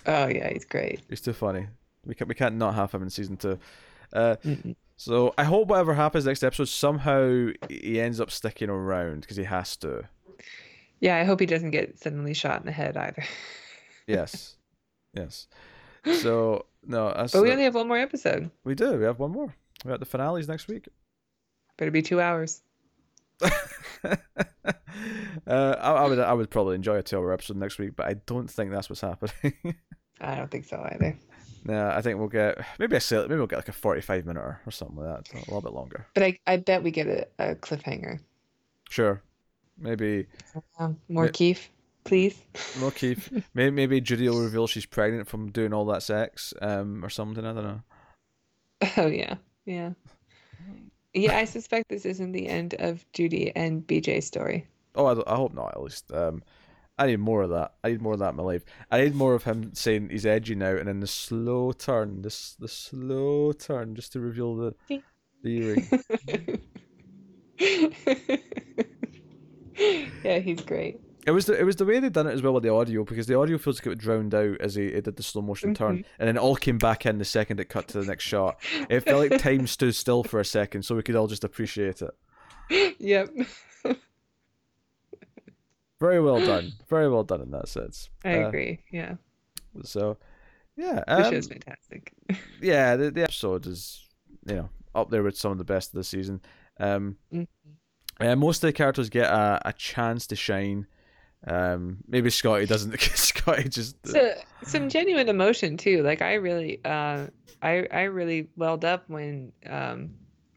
Oh 0.04 0.26
yeah, 0.26 0.52
he's 0.52 0.66
great. 0.66 1.00
He's 1.08 1.22
too 1.22 1.32
funny. 1.32 1.66
We 2.04 2.14
can't 2.14 2.28
we 2.28 2.34
can't 2.34 2.56
not 2.56 2.74
have 2.74 2.92
him 2.92 3.02
in 3.02 3.08
season 3.08 3.38
two. 3.38 3.58
Uh, 4.12 4.36
so 4.98 5.32
I 5.38 5.44
hope 5.44 5.68
whatever 5.68 5.94
happens 5.94 6.26
next 6.26 6.44
episode 6.44 6.68
somehow 6.68 7.48
he 7.70 7.98
ends 7.98 8.20
up 8.20 8.30
sticking 8.30 8.68
around 8.68 9.22
because 9.22 9.38
he 9.38 9.44
has 9.44 9.78
to. 9.78 10.10
Yeah, 11.00 11.16
I 11.16 11.24
hope 11.24 11.40
he 11.40 11.46
doesn't 11.46 11.70
get 11.70 11.98
suddenly 11.98 12.34
shot 12.34 12.60
in 12.60 12.66
the 12.66 12.72
head 12.72 12.98
either. 12.98 13.24
Yes, 14.06 14.56
yes. 15.14 15.48
So 16.20 16.66
no, 16.86 17.12
that's, 17.14 17.32
But 17.32 17.42
we 17.42 17.50
only 17.50 17.64
have 17.64 17.74
one 17.74 17.88
more 17.88 17.98
episode. 17.98 18.50
we 18.64 18.74
do. 18.74 18.96
We 18.98 19.04
have 19.04 19.18
one 19.18 19.32
more. 19.32 19.54
We 19.86 19.90
have 19.90 20.00
the 20.00 20.06
finales 20.06 20.48
next 20.48 20.68
week. 20.68 20.86
Better 21.78 21.90
be 21.90 22.02
two 22.02 22.18
hours. 22.20 22.62
uh, 25.48 25.76
I, 25.80 25.92
I 25.92 26.06
would 26.08 26.18
I 26.20 26.32
would 26.32 26.50
probably 26.50 26.74
enjoy 26.76 26.96
a 26.96 27.02
two-hour 27.02 27.32
episode 27.32 27.56
next 27.56 27.78
week, 27.78 27.96
but 27.96 28.06
I 28.06 28.14
don't 28.26 28.48
think 28.50 28.70
that's 28.70 28.88
what's 28.90 29.00
happening. 29.00 29.54
I 30.20 30.34
don't 30.36 30.50
think 30.50 30.64
so 30.66 30.84
either. 30.92 31.18
no, 31.64 31.88
I 31.88 32.02
think 32.02 32.18
we'll 32.18 32.28
get 32.28 32.58
maybe 32.78 32.98
say 33.00 33.16
maybe 33.22 33.36
we'll 33.36 33.46
get 33.46 33.56
like 33.56 33.68
a 33.68 33.72
forty-five 33.72 34.26
minute 34.26 34.40
or 34.40 34.60
something 34.70 34.96
like 34.96 35.24
that, 35.24 35.32
a 35.34 35.38
little 35.38 35.60
bit 35.62 35.72
longer. 35.72 36.06
But 36.14 36.22
I, 36.24 36.38
I 36.46 36.56
bet 36.58 36.82
we 36.82 36.90
get 36.90 37.06
a, 37.06 37.26
a 37.38 37.54
cliffhanger. 37.54 38.20
Sure, 38.90 39.22
maybe 39.78 40.26
Um, 40.78 40.98
more. 41.08 41.28
Keith, 41.28 41.68
please. 42.04 42.36
no 42.80 42.90
Keith. 42.90 43.30
maybe 43.54 43.70
maybe 43.70 44.00
Judy 44.00 44.28
will 44.28 44.42
reveal 44.42 44.66
she's 44.66 44.86
pregnant 44.86 45.28
from 45.28 45.50
doing 45.50 45.72
all 45.72 45.84
that 45.86 46.02
sex, 46.02 46.52
um, 46.62 47.04
or 47.04 47.10
something. 47.10 47.44
I 47.44 47.52
don't 47.52 47.64
know. 47.64 47.80
Oh 48.96 49.06
yeah, 49.06 49.34
yeah, 49.66 49.90
yeah. 51.14 51.36
I 51.36 51.44
suspect 51.44 51.88
this 51.88 52.04
isn't 52.06 52.32
the 52.32 52.48
end 52.48 52.74
of 52.78 53.04
Judy 53.12 53.54
and 53.56 53.86
BJ's 53.86 54.26
story. 54.26 54.66
Oh, 54.98 55.06
I, 55.06 55.32
I 55.32 55.36
hope 55.36 55.54
not. 55.54 55.74
At 55.74 55.82
least, 55.82 56.12
um, 56.12 56.42
I 56.98 57.06
need 57.06 57.20
more 57.20 57.42
of 57.42 57.50
that. 57.50 57.74
I 57.84 57.90
need 57.90 58.02
more 58.02 58.14
of 58.14 58.18
that 58.18 58.30
in 58.30 58.36
my 58.36 58.42
life. 58.42 58.64
I 58.90 59.00
need 59.00 59.14
more 59.14 59.34
of 59.34 59.44
him 59.44 59.72
saying 59.74 60.08
he's 60.10 60.26
edgy 60.26 60.56
now, 60.56 60.76
and 60.76 60.88
then 60.88 61.00
the 61.00 61.06
slow 61.06 61.72
turn, 61.72 62.22
this 62.22 62.56
the 62.58 62.68
slow 62.68 63.52
turn, 63.52 63.94
just 63.94 64.12
to 64.12 64.20
reveal 64.20 64.56
the 64.56 64.74
the 65.42 65.56
earring. 65.56 65.88
yeah, 70.24 70.38
he's 70.40 70.60
great. 70.62 71.00
It 71.26 71.32
was 71.32 71.46
the 71.46 71.58
it 71.58 71.64
was 71.64 71.76
the 71.76 71.84
way 71.84 72.00
they 72.00 72.08
done 72.08 72.26
it 72.26 72.32
as 72.32 72.42
well 72.42 72.54
with 72.54 72.62
the 72.62 72.72
audio 72.72 73.04
because 73.04 73.26
the 73.26 73.38
audio 73.38 73.58
feels 73.58 73.78
like 73.78 73.86
it 73.86 73.90
was 73.90 73.98
drowned 73.98 74.34
out 74.34 74.60
as 74.60 74.74
he, 74.74 74.92
he 74.92 75.00
did 75.00 75.16
the 75.16 75.22
slow 75.22 75.42
motion 75.42 75.74
turn, 75.74 76.04
and 76.18 76.28
then 76.28 76.36
it 76.36 76.40
all 76.40 76.56
came 76.56 76.78
back 76.78 77.06
in 77.06 77.18
the 77.18 77.24
second 77.24 77.60
it 77.60 77.68
cut 77.68 77.88
to 77.88 78.00
the 78.00 78.06
next 78.06 78.24
shot. 78.24 78.56
It 78.88 79.00
felt 79.00 79.30
like 79.30 79.40
time 79.40 79.66
stood 79.66 79.94
still 79.94 80.24
for 80.24 80.40
a 80.40 80.44
second, 80.44 80.82
so 80.82 80.96
we 80.96 81.02
could 81.02 81.16
all 81.16 81.26
just 81.26 81.44
appreciate 81.44 82.02
it. 82.02 82.96
Yep, 82.98 83.30
Very 86.00 86.20
well 86.20 86.40
done, 86.40 86.72
very 86.88 87.08
well 87.08 87.24
done 87.24 87.40
in 87.42 87.50
that 87.50 87.68
sense. 87.68 88.08
I 88.24 88.42
Uh, 88.44 88.48
agree. 88.48 88.80
Yeah, 88.92 89.16
So, 89.82 90.16
yeah, 90.76 91.02
the 91.06 91.26
um, 91.26 91.32
show's 91.32 91.48
fantastic. 91.48 92.12
yeah, 92.62 92.96
the, 92.96 93.10
the 93.10 93.22
episode 93.24 93.66
is 93.66 94.06
you 94.46 94.54
know 94.56 94.68
up 94.94 95.10
there 95.10 95.22
with 95.22 95.36
some 95.36 95.52
of 95.52 95.58
the 95.58 95.64
best 95.64 95.90
of 95.90 95.94
the 95.98 96.04
season. 96.04 96.40
Um, 96.80 97.16
Mhm. 97.32 97.46
uh, 98.20 98.36
most 98.36 98.62
of 98.62 98.68
the 98.68 98.72
characters 98.72 99.08
get 99.10 99.26
a, 99.30 99.60
a 99.68 99.72
chance 99.72 100.26
to 100.28 100.36
shine. 100.36 100.86
Um, 101.46 101.98
maybe 102.08 102.30
Scotty 102.30 102.66
doesn't 102.66 102.98
Scotty 103.00 103.68
just 103.68 103.96
So, 104.06 104.34
some 104.64 104.88
genuine 104.88 105.28
emotion 105.28 105.76
too. 105.76 106.02
Like 106.02 106.20
I 106.22 106.34
really, 106.34 106.80
uh, 106.84 107.26
I 107.62 107.86
I 107.92 108.02
really 108.02 108.48
welled 108.56 108.84
up 108.84 109.04
when 109.08 109.52
um, 109.66 110.14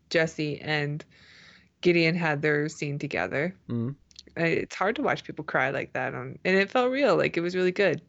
Jesse 0.10 0.60
and 0.62 1.04
Gideon 1.82 2.16
had 2.16 2.42
their 2.42 2.68
scene 2.70 2.98
together. 3.00 3.56
Mm. 3.70 3.96
It's 4.36 4.76
hard 4.76 4.96
to 4.98 5.02
watch 5.02 5.24
people 5.24 5.44
cry 5.46 5.70
like 5.72 5.94
that, 5.94 6.14
on, 6.14 6.40
and 6.46 6.56
it 6.56 6.70
felt 6.70 6.92
real. 6.92 7.16
Like 7.16 7.38
it 7.38 7.42
was 7.42 7.56
really 7.56 7.72
good. 7.72 8.02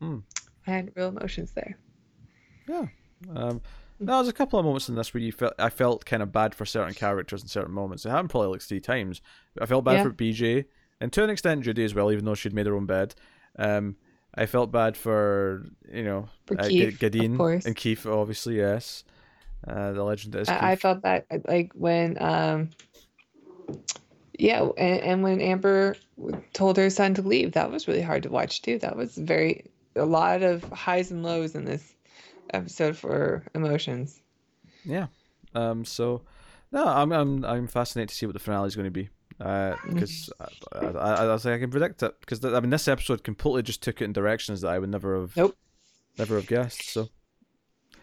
Mm. 0.00 0.22
I 0.66 0.70
had 0.70 0.92
real 0.94 1.08
emotions 1.08 1.52
there. 1.52 1.76
Yeah. 2.68 2.86
Um, 3.34 3.60
no, 4.00 4.16
there's 4.16 4.28
a 4.28 4.32
couple 4.32 4.58
of 4.58 4.64
moments 4.64 4.88
in 4.88 4.94
this 4.94 5.12
where 5.14 5.22
you 5.22 5.32
felt 5.32 5.54
I 5.58 5.68
felt 5.70 6.04
kind 6.04 6.22
of 6.22 6.32
bad 6.32 6.54
for 6.54 6.64
certain 6.64 6.94
characters 6.94 7.42
in 7.42 7.48
certain 7.48 7.72
moments. 7.72 8.04
It 8.04 8.10
happened 8.10 8.30
probably 8.30 8.48
like 8.48 8.62
three 8.62 8.80
times. 8.80 9.20
I 9.60 9.66
felt 9.66 9.84
bad 9.84 9.94
Yeah. 9.94 10.02
for 10.04 10.10
BJ 10.10 10.64
and 11.00 11.12
to 11.12 11.24
an 11.24 11.30
extent 11.30 11.62
Judy 11.62 11.84
as 11.84 11.94
well, 11.94 12.10
even 12.10 12.24
though 12.24 12.34
she'd 12.34 12.54
made 12.54 12.66
her 12.66 12.74
own 12.74 12.86
bed. 12.86 13.14
Um, 13.58 13.96
I 14.34 14.46
felt 14.46 14.72
bad 14.72 14.96
for 14.96 15.66
you 15.92 16.02
know 16.04 16.28
For 16.46 16.60
uh, 16.60 16.68
Keith, 16.68 17.36
course. 17.36 17.66
and 17.66 17.76
Keith, 17.76 18.06
obviously 18.06 18.56
yes. 18.56 19.04
Uh, 19.66 19.92
the 19.92 20.02
legend 20.02 20.34
is 20.34 20.48
I, 20.48 20.72
I 20.72 20.76
felt 20.76 21.02
that 21.02 21.26
like 21.46 21.70
when 21.74 22.20
um 22.20 22.70
yeah 24.42 24.68
and, 24.76 25.00
and 25.00 25.22
when 25.22 25.40
amber 25.40 25.94
told 26.52 26.76
her 26.76 26.90
son 26.90 27.14
to 27.14 27.22
leave 27.22 27.52
that 27.52 27.70
was 27.70 27.86
really 27.86 28.02
hard 28.02 28.22
to 28.22 28.28
watch 28.28 28.60
too 28.62 28.78
that 28.78 28.96
was 28.96 29.16
very 29.16 29.64
a 29.96 30.04
lot 30.04 30.42
of 30.42 30.64
highs 30.64 31.10
and 31.10 31.22
lows 31.22 31.54
in 31.54 31.64
this 31.64 31.94
episode 32.52 32.96
for 32.96 33.44
emotions 33.54 34.20
Yeah. 34.84 35.06
Um. 35.54 35.84
So, 35.84 36.22
no, 36.72 36.86
I'm 36.86 37.12
I'm 37.12 37.44
I'm 37.44 37.66
fascinated 37.68 38.08
to 38.08 38.14
see 38.14 38.26
what 38.26 38.32
the 38.32 38.40
finale 38.40 38.66
is 38.66 38.74
going 38.74 38.86
to 38.86 38.90
be. 38.90 39.10
Uh, 39.38 39.76
because 39.88 40.30
I, 40.72 40.78
I, 40.78 40.88
I, 40.88 41.34
I 41.34 41.38
think 41.38 41.54
I 41.54 41.58
can 41.58 41.70
predict 41.70 42.02
it. 42.02 42.18
Because 42.20 42.44
I 42.44 42.58
mean, 42.60 42.70
this 42.70 42.88
episode 42.88 43.22
completely 43.22 43.62
just 43.62 43.82
took 43.82 44.00
it 44.00 44.04
in 44.06 44.12
directions 44.12 44.62
that 44.62 44.72
I 44.72 44.78
would 44.78 44.90
never 44.90 45.20
have, 45.20 45.36
Nope. 45.36 45.56
never 46.18 46.36
have 46.36 46.46
guessed. 46.46 46.90
So, 46.90 47.10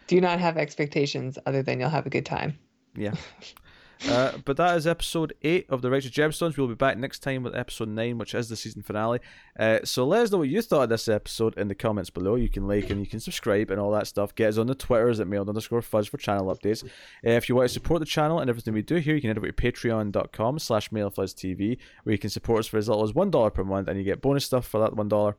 do 0.08 0.22
not 0.22 0.40
have 0.40 0.58
expectations 0.58 1.38
other 1.46 1.64
than 1.64 1.80
you'll 1.80 1.90
have 1.90 2.06
a 2.06 2.10
good 2.10 2.26
time 2.26 2.58
yeah. 2.96 3.14
Uh, 4.08 4.38
but 4.46 4.56
that 4.58 4.78
is 4.78 4.88
episode 4.88 5.34
eight 5.42 5.66
of 5.70 5.82
the 5.82 5.92
Righteous 5.92 6.12
Gemstones. 6.12 6.58
We'll 6.58 6.68
be 6.68 6.76
back 6.76 6.98
next 6.98 7.20
time 7.20 7.44
with 7.44 7.56
episode 7.56 7.90
nine, 7.90 8.18
which 8.18 8.34
is 8.34 8.48
the 8.48 8.56
season 8.56 8.82
finale. 8.82 9.20
Uh, 9.60 9.80
so 9.84 10.06
let 10.06 10.24
us 10.24 10.32
know 10.32 10.38
what 10.38 10.48
you 10.50 10.62
thought 10.62 10.84
of 10.84 10.90
this 10.90 11.08
episode 11.08 11.58
in 11.58 11.68
the 11.68 11.76
comments 11.76 12.10
below. 12.10 12.36
You 12.36 12.50
can 12.50 12.68
like 12.68 12.90
and 12.90 13.00
you 13.00 13.06
can 13.06 13.20
subscribe 13.20 13.70
and 13.70 13.80
all 13.80 13.92
that 13.92 14.08
stuff. 14.08 14.34
Get 14.34 14.50
us 14.50 14.58
on 14.58 14.68
the 14.68 14.76
Twitters 14.76 15.20
at 15.20 15.28
mild 15.28 15.50
underscore 15.50 15.82
fuzz 15.82 16.08
for 16.08 16.18
channel 16.18 16.54
updates. 16.56 16.84
Uh, 16.84 17.32
if 17.32 17.50
you 17.50 17.56
want 17.56 17.68
to 17.68 17.74
support 17.74 18.00
the 18.00 18.06
channel 18.06 18.40
and 18.40 18.50
everything 18.50 18.74
we 18.74 18.82
do 18.82 18.96
here, 18.96 19.16
you 19.16 19.22
can 19.22 19.30
head 19.30 19.38
over 19.38 19.52
to 19.52 19.54
patreon.com 19.54 20.60
slash 20.60 20.90
mildfuzztv 20.90 21.78
where 22.04 22.14
you 22.14 22.20
can 22.20 22.30
support 22.30 22.60
us 22.60 22.68
for 22.68 22.78
as 22.78 22.88
little 22.88 23.04
as 23.04 23.12
$1 23.12 23.54
per 23.54 23.64
month 23.64 23.88
and 23.88 23.98
you 23.98 24.06
get 24.06 24.22
bonus 24.22 24.46
stuff 24.46 24.66
for 24.66 24.80
that 24.80 24.92
$1. 24.92 25.34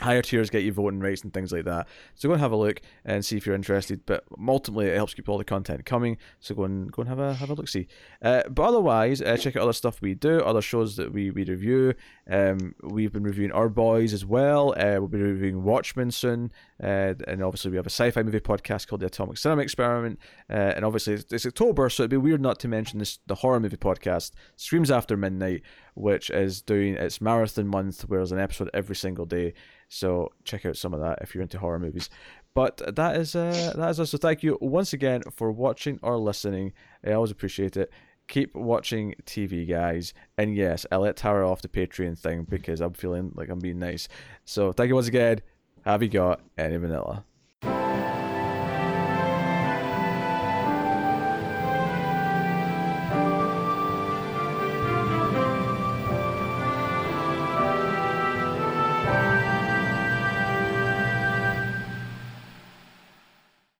Higher 0.00 0.22
tiers 0.22 0.50
get 0.50 0.64
you 0.64 0.72
voting 0.72 1.00
rights 1.00 1.22
and 1.22 1.32
things 1.32 1.52
like 1.52 1.64
that. 1.66 1.86
So 2.14 2.28
go 2.28 2.32
and 2.34 2.40
have 2.40 2.52
a 2.52 2.56
look 2.56 2.80
and 3.04 3.24
see 3.24 3.36
if 3.36 3.46
you're 3.46 3.54
interested. 3.54 4.04
But 4.06 4.24
ultimately, 4.48 4.86
it 4.86 4.96
helps 4.96 5.14
keep 5.14 5.28
all 5.28 5.38
the 5.38 5.44
content 5.44 5.84
coming. 5.84 6.16
So 6.40 6.54
go 6.54 6.64
and 6.64 6.90
go 6.90 7.02
and 7.02 7.08
have 7.08 7.18
a 7.18 7.34
have 7.34 7.50
a 7.50 7.54
look 7.54 7.68
see. 7.68 7.86
Uh, 8.20 8.42
but 8.48 8.62
otherwise, 8.64 9.22
uh, 9.22 9.36
check 9.36 9.56
out 9.56 9.62
other 9.62 9.72
stuff 9.72 10.00
we 10.00 10.14
do, 10.14 10.40
other 10.40 10.62
shows 10.62 10.96
that 10.96 11.12
we, 11.12 11.30
we 11.30 11.44
review. 11.44 11.94
Um, 12.28 12.74
we've 12.82 13.12
been 13.12 13.22
reviewing 13.22 13.52
Our 13.52 13.68
Boys 13.68 14.12
as 14.12 14.24
well. 14.24 14.70
Uh, 14.76 14.98
we'll 14.98 15.08
be 15.08 15.20
reviewing 15.20 15.62
Watchmen 15.62 16.10
soon, 16.10 16.50
uh, 16.82 17.14
and 17.28 17.42
obviously 17.42 17.70
we 17.70 17.76
have 17.76 17.86
a 17.86 17.90
sci-fi 17.90 18.22
movie 18.22 18.40
podcast 18.40 18.88
called 18.88 19.00
The 19.00 19.06
Atomic 19.06 19.38
Cinema 19.38 19.62
Experiment. 19.62 20.18
Uh, 20.50 20.72
and 20.74 20.84
obviously 20.84 21.14
it's, 21.14 21.32
it's 21.32 21.46
October, 21.46 21.88
so 21.88 22.02
it'd 22.02 22.10
be 22.10 22.16
weird 22.16 22.40
not 22.40 22.58
to 22.60 22.68
mention 22.68 22.98
this 22.98 23.18
the 23.26 23.36
horror 23.36 23.60
movie 23.60 23.76
podcast 23.76 24.32
Screams 24.56 24.90
After 24.90 25.16
Midnight, 25.16 25.62
which 25.94 26.30
is 26.30 26.62
doing 26.62 26.94
its 26.94 27.20
marathon 27.20 27.66
month, 27.66 28.02
where 28.02 28.20
there's 28.20 28.32
an 28.32 28.38
episode 28.38 28.70
every 28.74 28.96
single 28.96 29.26
day. 29.26 29.54
So 29.88 30.30
check 30.44 30.66
out 30.66 30.76
some 30.76 30.94
of 30.94 31.00
that 31.00 31.20
if 31.22 31.34
you're 31.34 31.42
into 31.42 31.58
horror 31.58 31.78
movies. 31.78 32.10
But 32.54 32.94
that 32.94 33.16
is 33.16 33.34
uh, 33.34 33.72
that 33.76 33.90
is 33.90 34.00
us. 34.00 34.10
So 34.10 34.18
thank 34.18 34.42
you 34.42 34.58
once 34.60 34.92
again 34.92 35.22
for 35.32 35.50
watching 35.50 35.98
or 36.02 36.16
listening. 36.18 36.72
I 37.04 37.12
always 37.12 37.30
appreciate 37.30 37.76
it. 37.76 37.90
Keep 38.28 38.54
watching 38.54 39.14
TV, 39.26 39.68
guys. 39.68 40.14
And 40.38 40.54
yes, 40.54 40.86
I 40.90 40.96
let 40.96 41.16
Tara 41.16 41.50
off 41.50 41.62
the 41.62 41.68
Patreon 41.68 42.18
thing 42.18 42.46
because 42.48 42.80
I'm 42.80 42.94
feeling 42.94 43.32
like 43.34 43.50
I'm 43.50 43.58
being 43.58 43.78
nice. 43.78 44.08
So 44.44 44.72
thank 44.72 44.88
you 44.88 44.94
once 44.94 45.08
again. 45.08 45.40
Have 45.84 46.02
you 46.02 46.08
got 46.08 46.40
any 46.56 46.76
vanilla? 46.76 47.24